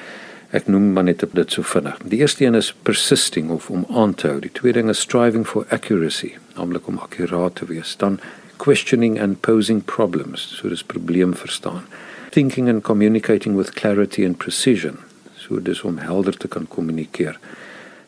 ek 0.56 0.66
noem 0.66 0.92
maar 0.96 1.04
net 1.04 1.24
dit 1.32 1.52
so 1.52 1.62
vinnig. 1.62 1.98
Die 2.08 2.22
eerste 2.22 2.46
een 2.46 2.56
is 2.56 2.72
persisting 2.82 3.50
of 3.50 3.68
om 3.70 3.84
aan 3.92 4.14
te 4.14 4.30
hou. 4.32 4.38
Die 4.40 4.52
tweede 4.52 4.80
ding 4.80 4.90
is 4.90 5.04
striving 5.04 5.46
for 5.46 5.66
accuracy, 5.68 6.32
naamlik 6.56 6.88
om 6.88 6.98
akkuraat 7.04 7.60
te 7.60 7.68
wees. 7.68 7.96
Dan 8.00 8.20
questioning 8.58 9.18
and 9.20 9.40
posing 9.40 9.80
problems, 9.84 10.44
so 10.58 10.68
dis 10.68 10.84
probleem 10.84 11.34
verstaan. 11.34 11.86
Thinking 12.30 12.68
and 12.68 12.82
communicating 12.82 13.56
with 13.56 13.74
clarity 13.74 14.24
and 14.24 14.36
precision, 14.36 14.98
so 15.36 15.62
dis 15.62 15.82
om 15.82 15.98
helder 15.98 16.36
te 16.36 16.48
kan 16.48 16.68
kommunikeer 16.68 17.38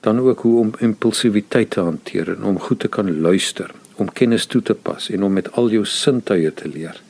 dan 0.00 0.18
ook 0.18 0.40
hoe 0.40 0.58
om 0.58 0.72
impulsiwiteit 0.78 1.70
te 1.70 1.80
hanteer 1.80 2.28
en 2.28 2.44
om 2.44 2.58
goed 2.58 2.78
te 2.78 2.88
kan 2.88 3.20
luister, 3.20 3.70
om 3.94 4.12
kennis 4.12 4.46
toe 4.46 4.62
te 4.62 4.74
pas 4.74 5.10
en 5.10 5.22
om 5.22 5.32
met 5.32 5.52
al 5.52 5.70
jou 5.70 5.84
sintuie 5.84 6.54
te 6.54 6.68
leer. 6.68 7.02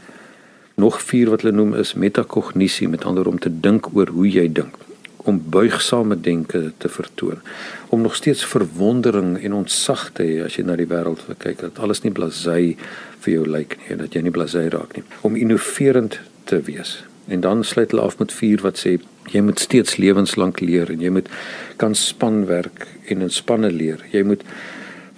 Nog 0.74 1.02
vier 1.02 1.30
wat 1.30 1.44
hulle 1.44 1.54
noem 1.54 1.74
is 1.78 1.94
metakognisie, 1.94 2.88
met 2.88 3.04
ander 3.04 3.28
om 3.28 3.38
te 3.38 3.52
dink 3.60 3.92
oor 3.94 4.08
hoe 4.08 4.26
jy 4.28 4.48
dink. 4.52 4.79
Om 5.28 5.40
buigsame 5.52 6.16
denke 6.20 6.72
te 6.78 6.88
vertoon, 6.88 7.42
om 7.88 8.00
nog 8.00 8.16
steeds 8.16 8.44
verwondering 8.46 9.36
en 9.42 9.52
ontzag 9.52 10.10
te 10.16 10.24
hê 10.24 10.40
as 10.44 10.56
jy 10.56 10.64
na 10.64 10.76
die 10.78 10.88
wêreld 10.88 11.24
kyk, 11.42 11.60
dat 11.60 11.78
alles 11.82 12.02
nie 12.04 12.14
blasé 12.14 12.58
vir 13.20 13.32
jou 13.34 13.44
lyk 13.44 13.76
nie, 13.82 13.98
dat 14.00 14.16
jy 14.16 14.24
nie 14.24 14.34
blasé 14.34 14.66
raak 14.72 14.96
nie, 14.96 15.04
om 15.26 15.36
innoverend 15.36 16.20
te 16.48 16.60
wees. 16.66 17.00
En 17.30 17.40
dan 17.44 17.64
sluit 17.64 17.92
hulle 17.92 18.02
af 18.02 18.18
met 18.18 18.32
4 18.32 18.64
wat 18.64 18.80
sê 18.80 18.96
jy 19.30 19.42
moet 19.44 19.60
steeds 19.62 19.98
lewenslank 20.00 20.60
leer 20.64 20.90
en 20.90 21.02
jy 21.04 21.12
moet 21.14 21.28
kan 21.78 21.94
spanwerk 21.94 22.88
en 23.12 23.22
in 23.22 23.30
spanne 23.30 23.70
leer. 23.70 24.02
Jy 24.10 24.24
moet 24.26 24.44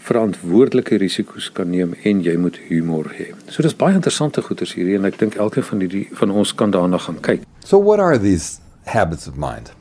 verantwoordelike 0.03 0.99
risiko's 0.99 1.49
kan 1.55 1.71
neem 1.71 1.95
en 2.03 2.25
jy 2.27 2.35
moet 2.37 2.59
humor 2.69 3.09
hê. 3.17 3.31
So 3.49 3.63
dis 3.65 3.77
baie 3.79 3.95
interessante 3.97 4.43
goeters 4.43 4.75
hierdie 4.77 4.99
en 4.99 5.07
ek 5.09 5.21
dink 5.21 5.39
elkeen 5.41 5.69
van 5.69 5.85
hierdie 5.85 6.09
van 6.19 6.35
ons 6.43 6.55
kan 6.59 6.75
daarna 6.75 7.01
gaan 7.01 7.21
kyk. 7.23 7.47
So 7.65 7.79
what 7.79 8.03
are 8.03 8.19
these 8.19 8.59
habits 8.91 9.31
of 9.31 9.39
mind? 9.39 9.73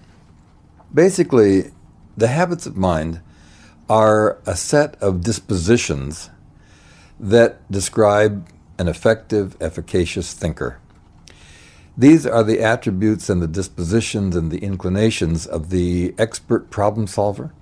Basically, 0.93 1.71
the 2.17 2.27
habits 2.27 2.65
of 2.65 2.75
mind 2.75 3.21
are 3.89 4.39
a 4.45 4.55
set 4.55 4.95
of 5.01 5.21
dispositions 5.21 6.29
that 7.19 7.71
describe 7.71 8.47
an 8.77 8.87
effective, 8.87 9.55
efficacious 9.61 10.33
thinker. 10.33 10.79
These 11.97 12.25
are 12.25 12.43
the 12.43 12.61
attributes 12.61 13.29
and 13.29 13.41
the 13.41 13.47
dispositions 13.47 14.35
and 14.35 14.51
the 14.51 14.57
inclinations 14.59 15.45
of 15.45 15.69
the 15.69 16.13
expert 16.17 16.69
problem 16.69 17.07
solver, 17.07 17.53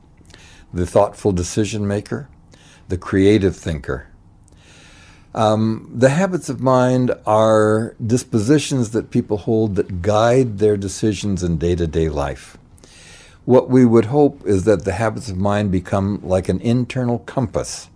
the 0.74 0.86
thoughtful 0.86 1.31
decision 1.31 1.88
maker, 1.88 2.29
the 2.88 2.98
creative 2.98 3.55
thinker. 3.55 4.07
Um, 5.36 5.91
the 5.93 6.09
habits 6.09 6.50
of 6.50 6.62
mind 6.62 7.13
are 7.27 7.95
dispositions 8.03 8.91
that 8.91 9.12
people 9.12 9.38
hold 9.38 9.75
that 9.75 10.01
guide 10.01 10.57
their 10.57 10.77
decisions 10.77 11.43
in 11.43 11.57
day 11.57 11.75
to 11.75 11.86
day 11.86 12.09
life. 12.09 12.57
What 13.50 13.68
we 13.68 13.84
would 13.84 14.06
hope 14.06 14.46
is 14.46 14.65
that 14.65 14.86
the 14.86 14.91
habits 14.91 15.27
of 15.27 15.38
mind 15.38 15.72
become 15.72 16.20
like 16.22 16.50
an 16.50 16.62
internal 16.62 17.18
compass 17.18 17.89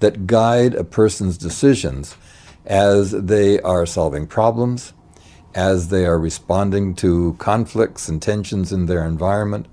that 0.00 0.26
guide 0.26 0.74
a 0.74 0.84
person's 0.84 1.38
decisions 1.38 2.18
as 2.66 3.12
they 3.12 3.60
are 3.60 3.86
solving 3.86 4.26
problems, 4.26 4.92
as 5.54 5.88
they 5.88 6.04
are 6.04 6.18
responding 6.18 6.94
to 6.96 7.34
conflicts 7.38 8.10
and 8.10 8.20
tensions 8.20 8.74
in 8.74 8.84
their 8.84 9.06
environment, 9.06 9.68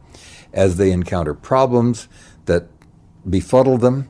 as 0.53 0.77
they 0.77 0.93
encounter 0.93 1.33
problems 1.33 2.07
that 2.45 2.69
befuddle 3.29 3.77
them, 3.77 4.09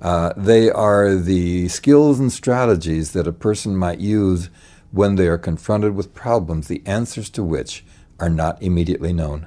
uh, 0.00 0.32
they 0.38 0.70
are 0.70 1.16
the 1.16 1.68
skills 1.68 2.18
and 2.18 2.32
strategies 2.32 3.12
that 3.12 3.26
a 3.26 3.32
person 3.46 3.76
might 3.76 4.00
use 4.00 4.48
when 4.90 5.16
they 5.16 5.26
are 5.26 5.36
confronted 5.36 5.94
with 5.94 6.14
problems, 6.14 6.66
the 6.66 6.82
answers 6.86 7.28
to 7.28 7.44
which 7.44 7.84
are 8.18 8.30
not 8.30 8.56
immediately 8.62 9.12
known. 9.12 9.46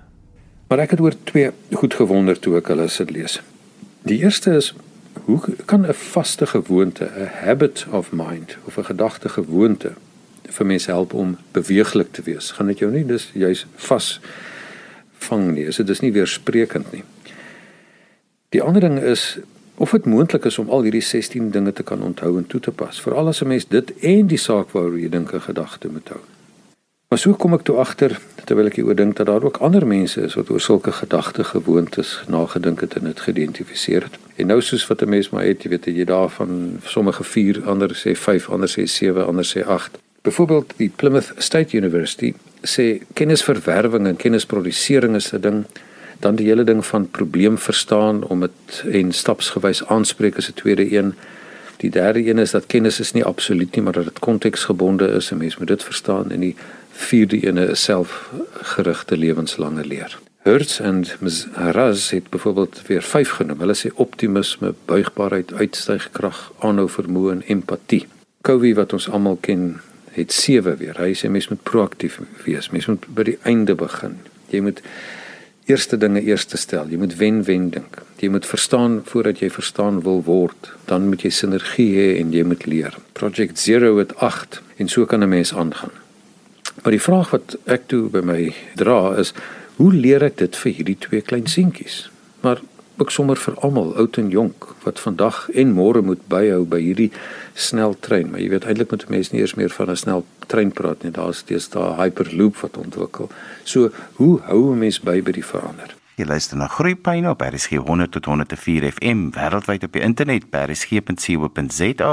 Maar 0.74 0.82
ek 0.82 0.96
het 0.96 1.02
oor 1.06 1.14
twee 1.24 1.52
goed 1.78 1.94
gewonder 1.94 2.40
toe 2.42 2.56
ek 2.58 2.72
hulle 2.72 2.88
sit 2.90 3.12
lees. 3.14 3.36
Die 4.10 4.16
eerste 4.26 4.56
is 4.58 4.72
hoe 5.28 5.38
kan 5.70 5.86
'n 5.86 5.94
vaste 5.94 6.48
gewoonte, 6.50 7.06
'n 7.06 7.30
habit 7.46 7.86
of 7.92 8.10
mind 8.12 8.58
of 8.66 8.78
'n 8.78 8.90
gedagte 8.90 9.30
gewoonte 9.30 9.92
vir 10.50 10.66
mense 10.66 10.92
help 10.92 11.14
om 11.14 11.38
beweeglik 11.52 12.12
te 12.12 12.22
wees? 12.22 12.52
Gaan 12.52 12.68
dit 12.68 12.80
jou 12.80 12.92
nie 12.92 13.06
dis 13.06 13.30
jy's 13.34 13.66
vas 13.76 14.20
vang 15.18 15.54
nie. 15.54 15.66
Is 15.66 15.76
dit 15.76 15.90
is 15.90 16.00
nie 16.00 16.12
weersprekend 16.12 16.92
nie. 16.92 17.04
Die 18.50 18.62
ander 18.62 18.82
ding 18.82 19.00
is 19.00 19.38
of 19.76 19.92
dit 19.92 20.06
moontlik 20.06 20.46
is 20.46 20.58
om 20.58 20.70
al 20.70 20.82
hierdie 20.82 21.02
16 21.02 21.52
dinge 21.52 21.74
te 21.74 21.84
kan 21.84 22.02
onthou 22.02 22.38
en 22.38 22.48
toe 22.48 22.60
te 22.60 22.72
pas, 22.72 23.02
veral 23.02 23.28
as 23.28 23.42
'n 23.42 23.48
mens 23.48 23.68
dit 23.68 23.94
en 24.00 24.28
die 24.28 24.38
saak 24.38 24.72
waaroor 24.72 25.00
jy 25.00 25.10
dink 25.10 25.34
'n 25.34 25.42
gedagte 25.42 25.88
moet 25.88 26.10
hou. 26.10 26.33
Maar 27.14 27.22
so 27.22 27.36
kom 27.38 27.54
ek 27.54 27.62
toe 27.70 27.76
agter 27.78 28.16
terwyl 28.50 28.72
ek 28.72 28.80
hieroor 28.80 28.96
dink 28.98 29.20
dat 29.20 29.28
daar 29.30 29.44
ook 29.46 29.60
ander 29.62 29.84
mense 29.86 30.18
is 30.26 30.34
wat 30.34 30.48
oor 30.50 30.62
sulke 30.66 30.90
gedagte 30.98 31.44
gewoontes 31.46 32.16
nagedink 32.26 32.82
het 32.82 32.96
en 32.98 33.06
dit 33.06 33.20
geïdentifiseer 33.22 34.08
het. 34.08 34.16
En 34.42 34.50
nou 34.50 34.58
soos 34.66 34.88
wat 34.90 35.04
'n 35.06 35.10
mens 35.14 35.30
maar 35.30 35.46
het, 35.46 35.62
jy 35.62 35.70
weet 35.70 35.86
jy 35.86 36.06
daarvan 36.10 36.80
sommige 36.84 37.24
4, 37.24 37.62
ander 37.70 37.94
sê 37.94 38.16
5, 38.18 38.50
ander 38.50 38.70
sê 38.70 38.88
7, 38.90 39.28
ander 39.28 39.46
sê 39.46 39.62
8. 39.62 40.00
Byvoorbeeld 40.22 40.74
die 40.78 40.90
Plymouth 40.96 41.34
State 41.38 41.78
University 41.78 42.34
sê 42.66 43.06
kennisverwerwing 43.14 44.08
en 44.08 44.16
kennisprodusering 44.16 45.16
is 45.16 45.34
'n 45.34 45.42
ding 45.42 45.66
dan 46.20 46.36
die 46.36 46.48
hele 46.48 46.64
ding 46.64 46.86
van 46.86 47.12
probleem 47.12 47.58
verstaan 47.58 48.24
om 48.24 48.40
dit 48.40 48.84
en 48.92 49.12
stapsgewys 49.12 49.86
aanspreek 49.86 50.36
is 50.38 50.50
'n 50.50 50.54
tweede 50.54 50.98
een. 50.98 51.14
Die 51.78 51.90
derde 51.90 52.26
een 52.30 52.38
is 52.38 52.52
dat 52.52 52.66
kennis 52.66 53.00
is 53.00 53.12
nie 53.12 53.24
absoluut 53.24 53.76
nie, 53.76 53.84
maar 53.84 53.94
dat 53.94 54.04
dit 54.04 54.20
konteksgebonde 54.20 55.08
is. 55.08 55.32
'n 55.32 55.38
Mens 55.38 55.58
moet 55.58 55.68
dit 55.68 55.84
verstaan 55.84 56.32
en 56.32 56.40
die 56.40 56.56
vierde 56.94 57.48
een 57.48 57.58
is 57.58 57.84
selfgerigte 57.84 59.18
lewenslange 59.18 59.86
leer. 59.86 60.20
Hertz 60.44 60.80
en 60.80 61.06
Raz 61.56 62.10
het 62.10 62.30
byvoorbeeld 62.30 62.82
weer 62.88 63.02
5 63.02 63.30
genoem. 63.30 63.60
Hulle 63.60 63.76
sê 63.76 63.94
optimisme, 63.96 64.74
buigbaarheid, 64.86 65.54
uitstygkrag, 65.54 66.52
aanhou 66.60 66.90
vermoë 66.90 67.32
en 67.32 67.44
empatie. 67.48 68.08
Covey 68.42 68.74
wat 68.76 68.94
ons 68.94 69.08
almal 69.10 69.38
ken, 69.42 69.80
het 70.12 70.34
7 70.34 70.78
weer. 70.78 71.00
Hy 71.00 71.14
sê 71.16 71.32
mens 71.32 71.48
moet 71.48 71.64
proaktief 71.64 72.20
wees. 72.44 72.70
Mens 72.76 72.90
moet 72.92 73.08
by 73.16 73.24
die 73.32 73.38
einde 73.48 73.76
begin. 73.80 74.20
Jy 74.52 74.60
moet 74.68 74.84
eerste 75.72 75.98
dinge 75.98 76.22
eers 76.22 76.46
te 76.46 76.60
stel. 76.60 76.92
Jy 76.92 77.00
moet 77.00 77.16
wen-wen 77.24 77.72
dink. 77.72 78.02
Jy 78.20 78.34
moet 78.36 78.46
verstaan 78.46 79.00
voordat 79.08 79.40
jy 79.40 79.50
verstaan 79.50 80.04
wil 80.04 80.26
word. 80.28 80.74
Dan 80.92 81.08
moet 81.08 81.24
jy 81.24 81.32
sinergie 81.32 81.92
hê 81.96 82.08
en 82.20 82.36
jy 82.36 82.44
moet 82.44 82.68
leer. 82.68 83.00
Project 83.16 83.64
0 83.64 83.96
het 84.04 84.16
8 84.20 84.62
en 84.76 84.92
so 84.92 85.06
kan 85.06 85.24
'n 85.24 85.30
mens 85.30 85.56
aangaan. 85.56 86.03
Maar 86.84 86.92
die 86.92 87.02
vraag 87.02 87.30
wat 87.32 87.56
ek 87.72 87.88
toe 87.88 88.10
by 88.12 88.20
my 88.28 88.42
dra 88.76 89.16
is, 89.16 89.32
hoe 89.80 89.94
leer 89.96 90.26
ek 90.28 90.42
dit 90.42 90.58
vir 90.60 90.74
hierdie 90.80 91.00
twee 91.00 91.24
klein 91.24 91.48
seentjies? 91.48 92.10
Maar 92.44 92.60
ook 93.00 93.12
sommer 93.12 93.40
vir 93.40 93.56
almal, 93.64 93.94
oud 93.96 94.20
en 94.20 94.28
jonk, 94.30 94.68
wat 94.84 95.00
vandag 95.00 95.48
en 95.56 95.72
môre 95.74 96.04
moet 96.04 96.22
byhou 96.28 96.66
by 96.68 96.82
hierdie 96.84 97.10
sneltrein. 97.56 98.30
Maar 98.30 98.44
jy 98.44 98.52
weet 98.52 98.68
eintlik 98.68 98.92
moet 98.92 99.08
mense 99.16 99.32
nie 99.32 99.42
eers 99.42 99.56
meer 99.56 99.72
van 99.72 99.90
'n 99.90 100.04
sneltrein 100.04 100.76
praat 100.76 101.04
nie. 101.04 101.16
Daar's 101.16 101.42
steeds 101.48 101.70
daai 101.72 101.96
hyperloop 102.04 102.60
wat 102.62 102.78
ontwikkel. 102.78 103.32
So, 103.64 103.90
hoe 104.20 104.40
hou 104.52 104.74
'n 104.74 104.80
mens 104.80 105.00
by 105.00 105.22
by 105.22 105.32
die 105.32 105.46
verander? 105.46 106.03
Jy 106.14 106.28
luister 106.30 106.60
na 106.62 106.68
Groepyne 106.70 107.32
op 107.32 107.40
RSG 107.42 107.80
100 107.82 108.12
tot 108.14 108.28
104 108.30 108.84
FM 108.92 109.32
wêreldwyd 109.34 109.82
op 109.88 109.96
die 109.96 110.04
internet 110.06 110.44
by 110.54 110.60
rsg.co.za 110.68 112.10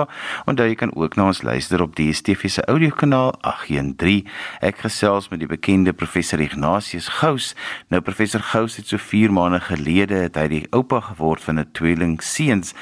en 0.49 0.57
jy 0.57 0.77
kan 0.81 0.95
ook 0.97 1.19
na 1.21 1.27
ons 1.29 1.43
luister 1.45 1.85
op 1.85 1.93
DSTV 1.99 2.49
se 2.49 2.65
audiokanaal 2.65 3.35
813. 3.45 4.25
Ek 4.65 4.81
gesels 4.87 5.29
met 5.29 5.43
die 5.45 5.51
bekende 5.51 5.93
professor 5.93 6.41
Ignatius 6.41 7.11
Gous. 7.21 7.51
Nou 7.93 8.01
professor 8.01 8.41
Gous 8.41 8.79
het 8.81 8.89
so 8.89 8.97
4 8.97 9.37
maande 9.37 9.61
gelede 9.69 10.23
het 10.25 10.41
hy 10.41 10.47
die 10.49 10.63
oupa 10.73 11.03
geword 11.11 11.45
van 11.45 11.61
'n 11.61 11.69
tweeling 11.77 12.23
seuns. 12.25 12.73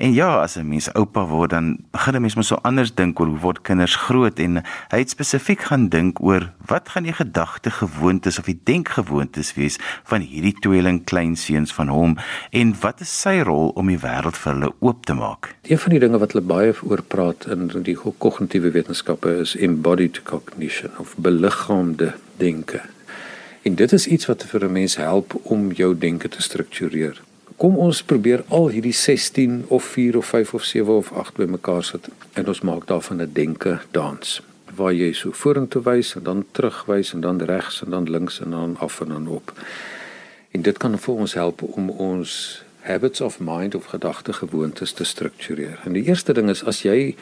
En 0.00 0.14
ja, 0.14 0.40
as 0.40 0.56
'n 0.56 0.68
mens 0.68 0.92
oupa 0.92 1.26
word, 1.26 1.50
dan 1.50 1.84
begin 1.90 2.16
'n 2.16 2.20
mens 2.20 2.34
mos 2.34 2.46
so 2.46 2.56
anders 2.62 2.94
dink 2.94 3.20
oor 3.20 3.26
hoe 3.26 3.38
word 3.38 3.62
kinders 3.62 3.96
groot 3.96 4.38
en 4.38 4.64
hy 4.88 4.98
het 4.98 5.10
spesifiek 5.10 5.60
gaan 5.60 5.88
dink 5.88 6.20
oor 6.20 6.52
wat 6.66 6.88
gaan 6.88 7.02
die 7.02 7.12
gedagte 7.12 7.70
gewoontes 7.70 8.38
of 8.38 8.44
die 8.44 8.60
denkgewoontes 8.64 9.54
wees 9.54 9.78
van 10.04 10.20
hierdie 10.20 10.60
tweeling 10.64 11.02
kleinseuns 11.10 11.74
van 11.76 11.90
hom 11.92 12.14
en 12.50 12.72
wat 12.80 13.02
is 13.04 13.12
sy 13.22 13.40
rol 13.46 13.72
om 13.78 13.90
die 13.90 13.98
wêreld 14.02 14.38
vir 14.44 14.52
hulle 14.52 14.70
oop 14.78 15.04
te 15.08 15.16
maak? 15.18 15.50
Een 15.68 15.82
van 15.84 15.96
die 15.96 16.00
dinge 16.04 16.20
wat 16.22 16.32
hulle 16.34 16.46
baie 16.46 16.74
oor 16.82 17.02
praat 17.02 17.46
in 17.50 17.68
die 17.88 17.96
kognitiewe 17.98 18.72
wetenskappe 18.78 19.34
is 19.42 19.56
embodied 19.56 20.22
cognition 20.28 20.94
of 21.02 21.16
beliggaamde 21.16 22.12
denke. 22.42 22.80
En 23.62 23.74
dit 23.78 23.92
is 23.92 24.06
iets 24.06 24.26
wat 24.30 24.46
vir 24.50 24.64
'n 24.64 24.72
mens 24.72 24.96
help 24.96 25.34
om 25.42 25.72
jou 25.72 25.92
denke 25.98 26.28
te 26.28 26.42
struktureer 26.42 27.22
kom 27.62 27.76
ons 27.78 28.00
probeer 28.02 28.40
al 28.48 28.72
hierdie 28.74 28.96
16 28.96 29.64
of 29.68 29.84
4 29.94 30.16
of 30.18 30.26
5 30.26 30.54
of 30.54 30.64
7 30.64 30.96
of 30.96 31.12
8 31.12 31.36
bymekaar 31.38 31.84
sit 31.84 32.08
en 32.32 32.48
ons 32.50 32.60
maak 32.66 32.86
daarvan 32.90 33.22
'n 33.22 33.30
denke 33.32 33.78
dans 33.90 34.42
waar 34.74 34.92
jy 34.92 35.12
so 35.12 35.32
vorentoe 35.32 35.82
wys 35.84 36.14
en 36.16 36.22
dan 36.22 36.44
terugwys 36.56 37.12
en 37.12 37.20
dan 37.20 37.42
regs 37.42 37.82
en 37.84 37.90
dan 37.90 38.10
links 38.10 38.40
en 38.40 38.50
dan 38.50 38.76
af 38.78 39.00
en 39.00 39.08
dan 39.08 39.26
op. 39.28 39.52
En 40.52 40.62
dit 40.62 40.78
kan 40.78 40.98
vir 40.98 41.14
ons 41.14 41.34
help 41.34 41.62
om 41.62 41.90
ons 41.90 42.62
habits 42.82 43.20
of 43.20 43.38
mind 43.40 43.74
of 43.74 43.84
gedagte 43.84 44.32
gewoontes 44.32 44.92
te 44.92 45.04
struktureer. 45.04 45.80
En 45.84 45.92
die 45.92 46.04
eerste 46.04 46.32
ding 46.32 46.50
is 46.50 46.64
as 46.64 46.82
jy 46.82 47.14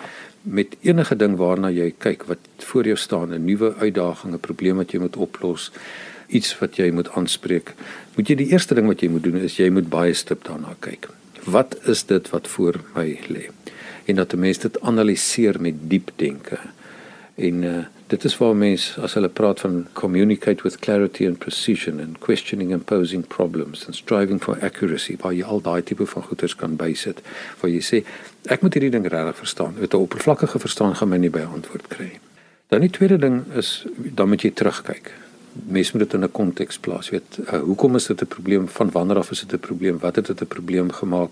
met 0.42 0.76
enige 0.80 1.16
ding 1.16 1.37
waarna 1.37 1.68
jy 1.70 1.90
kyk 1.99 2.25
wat 2.30 2.40
voor 2.70 2.88
jou 2.88 2.96
staan, 2.96 3.34
'n 3.34 3.44
nuwe 3.44 3.75
uitdaging, 3.76 4.34
'n 4.34 4.40
probleem 4.40 4.76
wat 4.76 4.92
jy 4.92 4.99
moet 4.99 5.16
oplos, 5.16 5.70
iets 6.28 6.58
wat 6.58 6.76
jy 6.76 6.90
moet 6.90 7.10
aanspreek, 7.10 7.75
moet 8.16 8.28
jy 8.28 8.34
die 8.34 8.50
eerste 8.52 8.75
ding 8.75 8.87
wat 8.87 9.00
jy 9.00 9.08
moet 9.08 9.22
doen 9.22 9.37
is 9.37 9.56
jy 9.56 9.70
moet 9.70 9.88
baie 9.88 10.14
stip 10.14 10.44
daarna 10.44 10.76
kyk. 10.80 11.08
Wat 11.44 11.76
is 11.88 12.04
dit 12.04 12.30
wat 12.30 12.49
voor 12.49 12.80
my 12.94 13.18
lê? 13.28 13.50
En 14.04 14.16
dat 14.16 14.32
'n 14.32 14.38
mens 14.38 14.58
dit 14.58 14.80
analiseer 14.80 15.60
met 15.60 15.75
diep 15.88 16.10
denke. 16.16 16.58
En 17.34 17.62
uh, 17.62 17.84
dit 18.10 18.24
is 18.24 18.36
waar 18.40 18.56
mense 18.58 19.00
as 19.06 19.14
hulle 19.14 19.28
praat 19.30 19.60
van 19.62 19.86
communicate 19.98 20.64
with 20.66 20.80
clarity 20.82 21.26
and 21.26 21.38
precision 21.38 22.00
and 22.02 22.18
questioning 22.18 22.72
and 22.74 22.84
posing 22.84 23.22
problems 23.26 23.84
and 23.86 23.94
striving 23.94 24.42
for 24.42 24.58
accuracy, 24.66 25.14
waar 25.22 25.34
jy 25.36 25.46
al 25.46 25.62
daai 25.62 25.82
tipe 25.86 26.06
van 26.12 26.26
goeters 26.26 26.56
kan 26.58 26.74
bysit, 26.80 27.22
waar 27.60 27.70
jy 27.70 27.82
sê 27.86 28.02
ek 28.50 28.66
moet 28.66 28.74
hierdie 28.74 28.90
ding 28.96 29.06
regtig 29.06 29.38
verstaan. 29.44 29.78
Met 29.78 29.94
'n 29.94 30.02
oppervlakkige 30.06 30.58
verstaan 30.58 30.96
gaan 30.96 31.08
my 31.08 31.18
nie 31.18 31.30
by 31.30 31.46
antwoord 31.46 31.86
kry 31.88 32.10
nie. 32.10 32.20
Dan 32.68 32.80
die 32.80 32.90
tweede 32.90 33.18
ding 33.18 33.44
is 33.54 33.86
dan 33.96 34.28
moet 34.28 34.42
jy 34.42 34.50
terugkyk 34.50 35.12
mens 35.52 35.92
moet 35.92 36.02
dit 36.02 36.12
in 36.12 36.25
'n 36.25 36.30
konteks 36.30 36.78
plaas. 36.78 37.09
Jy 37.09 37.21
weet, 37.21 37.38
uh, 37.49 37.61
hoekom 37.61 37.95
is 37.97 38.07
dit 38.07 38.23
'n 38.23 38.26
probleem? 38.26 38.69
Van 38.69 38.90
wanneer 38.90 39.16
af 39.16 39.30
is 39.30 39.40
dit 39.40 39.52
'n 39.52 39.59
probleem? 39.59 39.99
Wat 39.99 40.16
het 40.16 40.26
dit 40.26 40.40
'n 40.40 40.47
probleem 40.47 40.90
gemaak? 40.92 41.30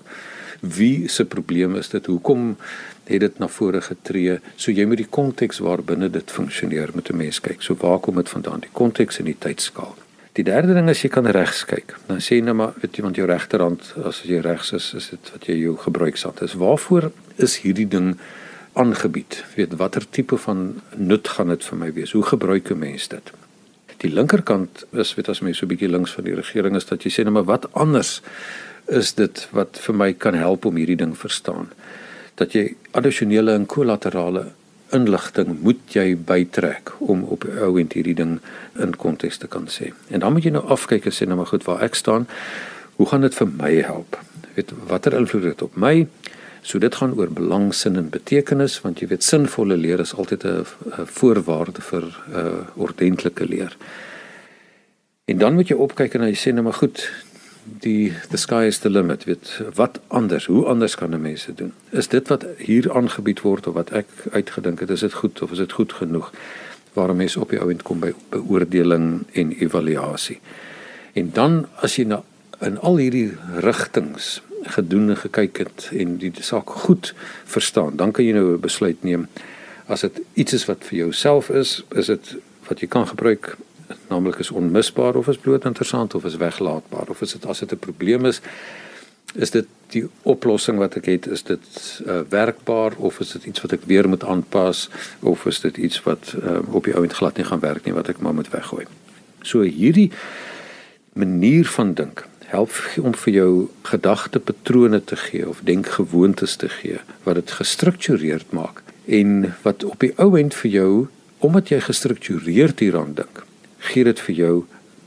Wie 0.60 1.08
se 1.08 1.24
probleem 1.24 1.76
is 1.76 1.88
dit? 1.88 2.06
Hoekom 2.06 2.56
het 3.04 3.20
dit 3.20 3.38
na 3.38 3.48
vore 3.48 3.80
getree? 3.80 4.40
So 4.56 4.72
jy 4.72 4.84
moet 4.84 4.96
die 4.96 5.06
konteks 5.10 5.58
waarbinne 5.58 6.10
dit 6.10 6.30
funksioneer 6.30 6.90
met 6.94 7.10
'n 7.10 7.16
mens 7.16 7.40
kyk. 7.40 7.62
So 7.62 7.74
waar 7.74 7.98
kom 7.98 8.14
dit 8.14 8.28
vandaan? 8.28 8.60
Die 8.60 8.72
konteks 8.72 9.18
en 9.18 9.24
die 9.24 9.36
tydskaal. 9.38 9.96
Die 10.32 10.44
derde 10.44 10.74
ding 10.74 10.88
is 10.88 11.02
jy 11.02 11.08
kan 11.08 11.26
regs 11.26 11.64
kyk. 11.64 11.96
Dan 12.06 12.20
sê 12.20 12.38
jy 12.38 12.40
nou 12.40 12.54
maar 12.54 12.72
weet 12.80 12.96
jy 12.96 13.02
want 13.02 13.16
jou 13.16 13.26
regterhand 13.26 13.94
as 14.04 14.22
jy 14.22 14.40
regs 14.40 14.72
is, 14.72 14.94
is 14.94 15.08
dit 15.10 15.30
wat 15.32 15.46
jy 15.46 15.56
jou 15.58 15.76
gebruiksand 15.76 16.42
is. 16.42 16.54
Waarvoor 16.54 17.10
is 17.36 17.58
hierdie 17.58 17.88
ding 17.88 18.16
aangebied? 18.72 19.44
Weet 19.56 19.76
watter 19.76 20.06
tipe 20.10 20.36
van 20.36 20.80
nut 20.96 21.28
gaan 21.28 21.48
dit 21.48 21.64
vir 21.64 21.78
my 21.78 21.92
wees? 21.92 22.12
Hoe 22.12 22.22
gebruik 22.22 22.70
'n 22.70 22.78
mens 22.78 23.08
dit? 23.08 23.32
Die 24.02 24.10
linkerkant 24.10 24.84
is 24.94 25.16
weet 25.18 25.28
as 25.32 25.40
mens 25.42 25.58
so 25.58 25.66
'n 25.66 25.72
bietjie 25.72 25.90
links 25.90 26.14
van 26.14 26.24
die 26.24 26.34
regering 26.34 26.76
is 26.76 26.86
dat 26.86 27.02
jy 27.02 27.10
sê 27.10 27.24
nou 27.24 27.32
maar 27.32 27.50
wat 27.50 27.72
anders 27.74 28.20
is 28.86 29.14
dit 29.14 29.48
wat 29.50 29.78
vir 29.78 29.94
my 29.94 30.12
kan 30.12 30.34
help 30.34 30.64
om 30.64 30.76
hierdie 30.76 30.96
ding 30.96 31.16
verstaan? 31.18 31.68
Dat 32.34 32.52
jy 32.52 32.76
addisionele 32.92 33.52
en 33.52 33.66
kollaterale 33.66 34.52
inligting 34.92 35.60
moet 35.60 35.80
jy 35.92 36.16
bytrek 36.16 36.92
om 36.98 37.24
op 37.24 37.44
ou 37.44 37.78
en 37.80 37.90
hierdie 37.92 38.14
ding 38.14 38.38
in 38.78 38.96
konteks 38.96 39.38
te 39.38 39.46
kan 39.46 39.66
sê. 39.66 39.92
En 40.10 40.20
dan 40.20 40.32
moet 40.32 40.44
jy 40.44 40.50
nou 40.50 40.64
afkyk 40.64 41.06
en 41.06 41.12
sê 41.12 41.26
nou 41.26 41.36
maar 41.36 41.50
goed 41.50 41.64
waar 41.64 41.82
ek 41.82 41.94
staan. 41.94 42.28
Hoe 42.96 43.06
gaan 43.06 43.20
dit 43.20 43.34
vir 43.34 43.46
my 43.46 43.74
help? 43.82 44.18
Weet 44.54 44.72
watter 44.86 45.14
invloed 45.14 45.44
het 45.44 45.62
op 45.62 45.76
my? 45.76 46.06
So 46.68 46.78
dit 46.78 46.94
gaan 46.94 47.14
oor 47.16 47.30
belang, 47.32 47.70
sin 47.74 47.96
en 47.96 48.10
betekenis 48.12 48.74
want 48.84 49.00
jy 49.00 49.06
weet 49.08 49.24
sinvolle 49.24 49.76
leer 49.80 50.02
is 50.04 50.12
altyd 50.12 50.44
'n 50.44 50.66
voorwaarde 51.16 51.80
vir 51.80 52.04
'n 52.04 52.36
uh, 52.40 52.66
ordentlike 52.76 53.44
leer. 53.48 53.76
En 55.24 55.38
dan 55.38 55.54
moet 55.54 55.68
jy 55.68 55.76
opkyk 55.76 56.14
en 56.14 56.28
jy 56.28 56.36
sê 56.36 56.52
nou 56.52 56.62
maar 56.62 56.80
goed, 56.82 57.08
die 57.64 58.12
the 58.30 58.36
sky 58.36 58.64
is 58.66 58.78
the 58.78 58.90
limit. 58.90 59.24
Weet 59.24 59.62
wat 59.74 60.00
anders 60.08 60.46
hoe 60.46 60.66
anders 60.66 60.94
kan 60.94 61.14
'n 61.14 61.20
mens 61.20 61.46
dit 61.46 61.56
doen? 61.56 61.72
Is 61.90 62.08
dit 62.08 62.28
wat 62.28 62.44
hier 62.56 62.92
aangebied 62.92 63.40
word 63.40 63.66
of 63.66 63.74
wat 63.74 63.90
ek 63.90 64.06
uitgedink 64.32 64.80
het 64.80 64.90
is 64.90 65.00
dit 65.00 65.12
goed 65.12 65.42
of 65.42 65.50
is 65.50 65.58
dit 65.58 65.72
goed 65.72 65.92
genoeg? 65.92 66.32
Waar 66.92 67.16
mense 67.16 67.40
op 67.40 67.50
die 67.50 67.60
ouend 67.60 67.82
kom 67.82 68.00
by 68.00 68.12
beoordeling 68.28 69.24
en 69.32 69.52
evaluasie 69.52 70.40
en 71.12 71.30
dan 71.32 71.66
as 71.80 71.96
jy 71.96 72.04
na 72.04 72.22
in 72.60 72.78
al 72.78 72.96
hierdie 72.96 73.32
rigtings 73.64 74.42
gedoen 74.74 75.08
en 75.10 75.16
gekyk 75.16 75.58
het 75.64 75.88
en 75.92 76.16
die 76.16 76.32
saak 76.40 76.70
goed 76.70 77.14
verstaan 77.44 77.96
dan 77.96 78.12
kan 78.12 78.24
jy 78.24 78.32
nou 78.32 78.52
'n 78.54 78.60
besluit 78.60 79.02
neem. 79.02 79.28
As 79.86 80.00
dit 80.00 80.20
iets 80.34 80.52
is 80.52 80.66
wat 80.66 80.84
vir 80.84 80.98
jouself 80.98 81.50
is 81.50 81.84
is 81.94 82.06
dit 82.06 82.36
wat 82.68 82.80
jy 82.80 82.86
kan 82.86 83.06
gebruik 83.06 83.56
naamlik 84.08 84.38
is 84.38 84.50
onmisbaar 84.50 85.16
of 85.16 85.28
is 85.28 85.38
bloot 85.38 85.64
interessant 85.64 86.14
of 86.14 86.24
is 86.24 86.36
weglaatbaar 86.36 87.08
of 87.08 87.20
is 87.20 87.32
dit 87.32 87.46
as 87.46 87.58
dit 87.58 87.72
'n 87.72 87.78
probleem 87.78 88.24
is 88.24 88.40
is 89.34 89.50
dit 89.50 89.66
die 89.92 90.08
oplossing 90.22 90.78
wat 90.78 90.96
ek 90.96 91.06
het 91.08 91.26
is 91.26 91.42
dit 91.42 92.00
uh, 92.06 92.20
werkbaar 92.28 92.92
of 92.96 93.20
is 93.20 93.32
dit 93.36 93.44
iets 93.44 93.60
wat 93.60 93.72
ek 93.72 93.84
weer 93.88 94.08
moet 94.08 94.24
aanpas 94.24 94.88
of 95.20 95.46
is 95.46 95.60
dit 95.60 95.76
iets 95.76 96.02
wat 96.02 96.34
uh, 96.42 96.60
op 96.74 96.84
die 96.84 96.94
ouend 96.94 97.12
glad 97.12 97.36
nie 97.36 97.44
gaan 97.44 97.60
werk 97.60 97.84
nie 97.84 97.96
wat 97.96 98.08
ek 98.08 98.20
maar 98.20 98.34
moet 98.34 98.50
weggooi. 98.52 98.86
So 99.42 99.60
hierdie 99.60 100.10
manier 101.12 101.66
van 101.66 101.94
dink 101.94 102.27
help 102.52 102.72
om 103.02 103.14
vir 103.24 103.32
jou 103.34 103.52
gedagtepatrone 103.90 105.02
te 105.04 105.16
gee 105.16 105.48
of 105.48 105.60
denkgewoontes 105.68 106.56
te 106.56 106.68
gee 106.68 107.00
wat 107.26 107.40
dit 107.40 107.56
gestruktureerd 107.60 108.52
maak 108.56 108.82
en 109.20 109.52
wat 109.62 109.84
op 109.84 110.00
die 110.04 110.14
ouend 110.16 110.56
vir 110.62 110.70
jou 110.70 110.92
omdat 111.44 111.72
jy 111.72 111.80
gestruktureerd 111.84 112.80
hieraan 112.84 113.14
dink 113.18 113.44
gee 113.90 114.04
dit 114.08 114.20
vir 114.28 114.40
jou 114.42 114.54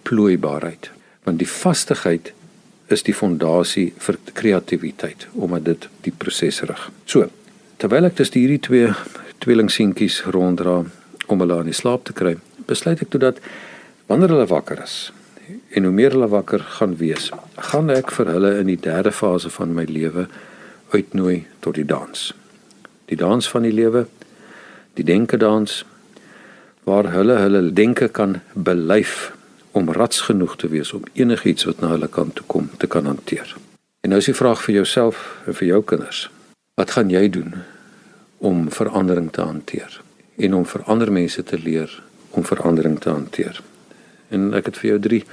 plooibaarheid 0.07 0.91
want 1.25 1.41
die 1.41 1.50
vastigheid 1.50 2.33
is 2.91 3.05
die 3.07 3.15
fondasie 3.15 3.91
vir 4.05 4.17
kreatiwiteit 4.38 5.27
omdat 5.33 5.65
dit 5.65 5.88
die 6.05 6.13
proses 6.24 6.62
rig. 6.67 6.89
So, 7.05 7.29
terwyl 7.81 8.10
ek 8.10 8.17
dus 8.19 8.33
hierdie 8.36 8.60
twee 8.62 8.91
tweelingseentjies 9.41 10.21
ronddra 10.36 10.81
om 11.31 11.43
hulle 11.43 11.62
aan 11.62 11.71
die 11.71 11.77
slaap 11.77 12.03
te 12.05 12.13
kry, 12.17 12.36
besluit 12.67 13.01
ek 13.01 13.10
toe 13.13 13.21
dat 13.24 13.39
wanneer 14.12 14.36
hulle 14.36 14.50
wakker 14.51 14.83
is 14.83 14.98
en 15.71 15.83
hoe 15.87 15.93
meer 15.95 16.11
hulle 16.11 16.27
wakker 16.27 16.63
gaan 16.77 16.97
wees, 16.99 17.29
gaan 17.71 17.89
ek 17.93 18.12
vir 18.12 18.31
hulle 18.34 18.55
in 18.60 18.67
die 18.67 18.79
derde 18.79 19.12
fase 19.15 19.49
van 19.49 19.75
my 19.75 19.86
lewe 19.88 20.27
uitnooi 20.91 21.45
tot 21.63 21.77
die 21.79 21.88
dans. 21.88 22.31
Die 23.07 23.15
dans 23.19 23.47
van 23.49 23.63
die 23.63 23.75
lewe, 23.75 24.05
die 24.99 25.07
denke 25.07 25.39
dans, 25.39 25.81
waar 26.84 27.12
hulle 27.13 27.38
hulle 27.39 27.69
denke 27.71 28.10
kan 28.12 28.41
belyf 28.53 29.31
om 29.71 29.91
rats 29.95 30.21
genoeg 30.27 30.57
te 30.60 30.67
wees 30.67 30.91
om 30.93 31.07
enigiets 31.13 31.67
wat 31.69 31.79
na 31.79 31.93
hulle 31.93 32.10
kant 32.12 32.36
toe 32.36 32.45
kom 32.51 32.69
te 32.77 32.88
kan 32.88 33.07
hanteer. 33.07 33.55
En 34.01 34.12
nou 34.12 34.19
is 34.19 34.27
die 34.27 34.36
vraag 34.36 34.63
vir 34.65 34.81
jouself 34.81 35.23
en 35.47 35.55
vir 35.55 35.67
jou 35.67 35.81
kinders. 35.88 36.25
Wat 36.75 36.91
gaan 36.97 37.12
jy 37.13 37.29
doen 37.29 37.62
om 38.38 38.65
verandering 38.73 39.29
te 39.31 39.45
hanteer 39.45 40.01
en 40.41 40.53
om 40.57 40.65
vir 40.65 40.84
ander 40.89 41.12
mense 41.12 41.43
te 41.43 41.60
leer 41.60 41.93
om 42.31 42.43
verandering 42.43 42.99
te 42.99 43.13
hanteer? 43.13 43.62
En 44.29 44.51
ek 44.57 44.71
het 44.71 44.79
vir 44.81 44.95
jou 44.95 44.99
3 45.07 45.23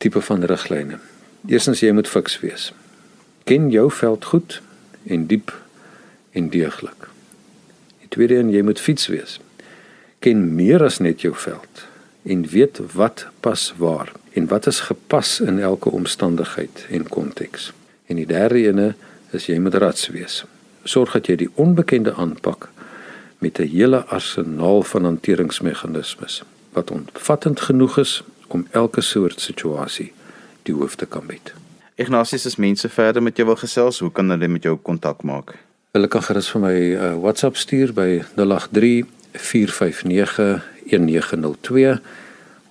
tipe 0.00 0.20
van 0.24 0.44
riglyne. 0.48 0.98
Eerstens 1.46 1.84
jy 1.84 1.92
moet 1.92 2.08
fiks 2.08 2.40
wees. 2.40 2.70
Ken 3.44 3.68
jou 3.70 3.90
veld 3.92 4.24
goed 4.32 4.60
en 5.04 5.26
diep 5.28 5.52
en 6.32 6.48
deeglik. 6.50 7.08
Die 8.00 8.08
tweede 8.08 8.40
een 8.40 8.50
jy 8.50 8.64
moet 8.64 8.80
fiets 8.80 9.06
wees 9.12 9.38
ken 10.20 10.42
meer 10.54 10.82
as 10.84 10.98
net 11.00 11.22
jou 11.24 11.32
veld 11.32 11.86
en 12.28 12.44
weet 12.52 12.80
wat 12.92 13.24
pas 13.40 13.62
waar 13.80 14.12
en 14.36 14.48
wat 14.52 14.66
is 14.68 14.82
gepas 14.90 15.38
in 15.40 15.58
elke 15.58 15.90
omstandigheid 15.90 16.84
en 16.90 17.08
konteks. 17.08 17.70
En 18.06 18.20
die 18.20 18.28
derde 18.28 18.60
ene 18.68 18.88
is 19.32 19.48
jy 19.48 19.56
moet 19.58 19.78
rats 19.80 20.10
wees. 20.12 20.42
Sorg 20.84 21.16
dat 21.16 21.30
jy 21.30 21.38
die 21.40 21.50
onbekende 21.56 22.12
aanpak 22.20 22.68
met 23.40 23.58
'n 23.58 23.72
hele 23.72 24.04
arsenaal 24.04 24.82
van 24.82 25.04
hanteringsmeganismes 25.04 26.42
wat 26.72 26.90
omvattend 26.90 27.60
genoeg 27.60 27.98
is 27.98 28.22
om 28.54 28.66
elke 28.70 29.00
soort 29.00 29.40
situasie 29.40 30.12
die 30.62 30.74
hoof 30.74 30.96
te 30.96 31.06
kan 31.06 31.26
bied. 31.26 31.52
Ignatius, 32.00 32.46
as 32.46 32.56
mense 32.56 32.88
verder 32.88 33.22
met 33.22 33.36
jou 33.36 33.46
wil 33.46 33.56
gesels, 33.60 33.98
hoe 34.00 34.12
kan 34.12 34.30
hulle 34.30 34.48
met 34.48 34.62
jou 34.64 34.76
kontak 34.76 35.22
maak? 35.22 35.58
Hulle 35.92 36.08
kan 36.08 36.22
gerus 36.22 36.50
vir 36.52 36.60
my 36.60 36.72
'n 36.72 36.96
uh, 36.96 37.14
WhatsApp 37.20 37.56
stuur 37.56 37.92
by 37.92 38.22
083 38.36 39.04
4591902 39.32 41.98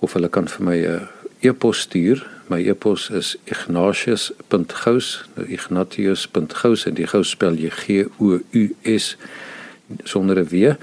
of 0.00 0.12
hulle 0.12 0.28
kan 0.28 0.48
vir 0.48 0.64
my 0.64 0.76
'n 0.76 1.08
e-pos 1.40 1.80
stuur. 1.80 2.26
My 2.48 2.68
e-pos 2.68 3.10
is 3.10 3.36
ignatius.gous, 3.44 5.24
nou 5.34 5.46
ignatius.gous 5.46 6.86
en 6.86 6.94
die 6.94 7.06
gous 7.06 7.30
spel 7.30 7.54
jy 7.54 7.70
G 7.70 8.04
O 8.18 8.38
U 8.50 8.76
S 8.82 9.16
sonder 10.04 10.38
'n 10.38 10.48
w 10.48 10.76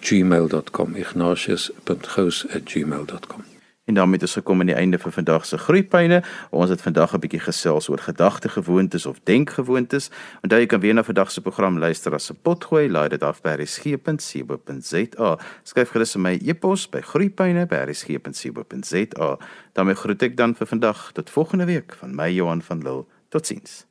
@gmail.com 0.00 0.96
ignatius.gous@gmail.com 0.96 3.57
En 3.88 3.94
daarmee 3.94 4.20
is 4.20 4.32
gekom 4.32 4.60
aan 4.60 4.66
die 4.66 4.74
einde 4.74 4.98
van 4.98 5.12
vandag 5.12 5.46
se 5.46 5.58
groeipyne. 5.58 6.22
Ons 6.50 6.70
het 6.70 6.82
vandag 6.82 7.14
'n 7.14 7.18
bietjie 7.18 7.40
gesels 7.40 7.88
oor 7.88 7.98
gedagtegewoontes 7.98 9.06
of 9.06 9.20
denkgewoontes. 9.22 10.10
Onthou 10.42 10.60
jy 10.60 10.66
kan 10.66 10.80
weer 10.80 10.94
na 10.94 11.02
vandag 11.02 11.30
se 11.30 11.40
program 11.40 11.78
luister 11.78 12.14
as 12.14 12.30
'n 12.30 12.38
potgooi. 12.42 12.90
Laai 12.90 13.08
dit 13.08 13.22
af 13.22 13.40
by 13.40 13.48
resgep.co.za. 13.48 15.38
Skryf 15.62 15.90
gerus 15.90 16.16
my 16.16 16.40
e-pos 16.44 16.88
by 16.88 17.00
groeipyne@resgep.co.za. 17.00 19.36
daarmee 19.72 19.94
groet 19.94 20.22
ek 20.22 20.36
dan 20.36 20.54
vir 20.54 20.66
vandag 20.66 21.10
tot 21.12 21.30
volgende 21.30 21.64
week 21.64 21.94
van 21.98 22.14
my 22.14 22.30
Johan 22.30 22.62
van 22.62 22.82
Lille. 22.82 23.04
Totsiens. 23.28 23.87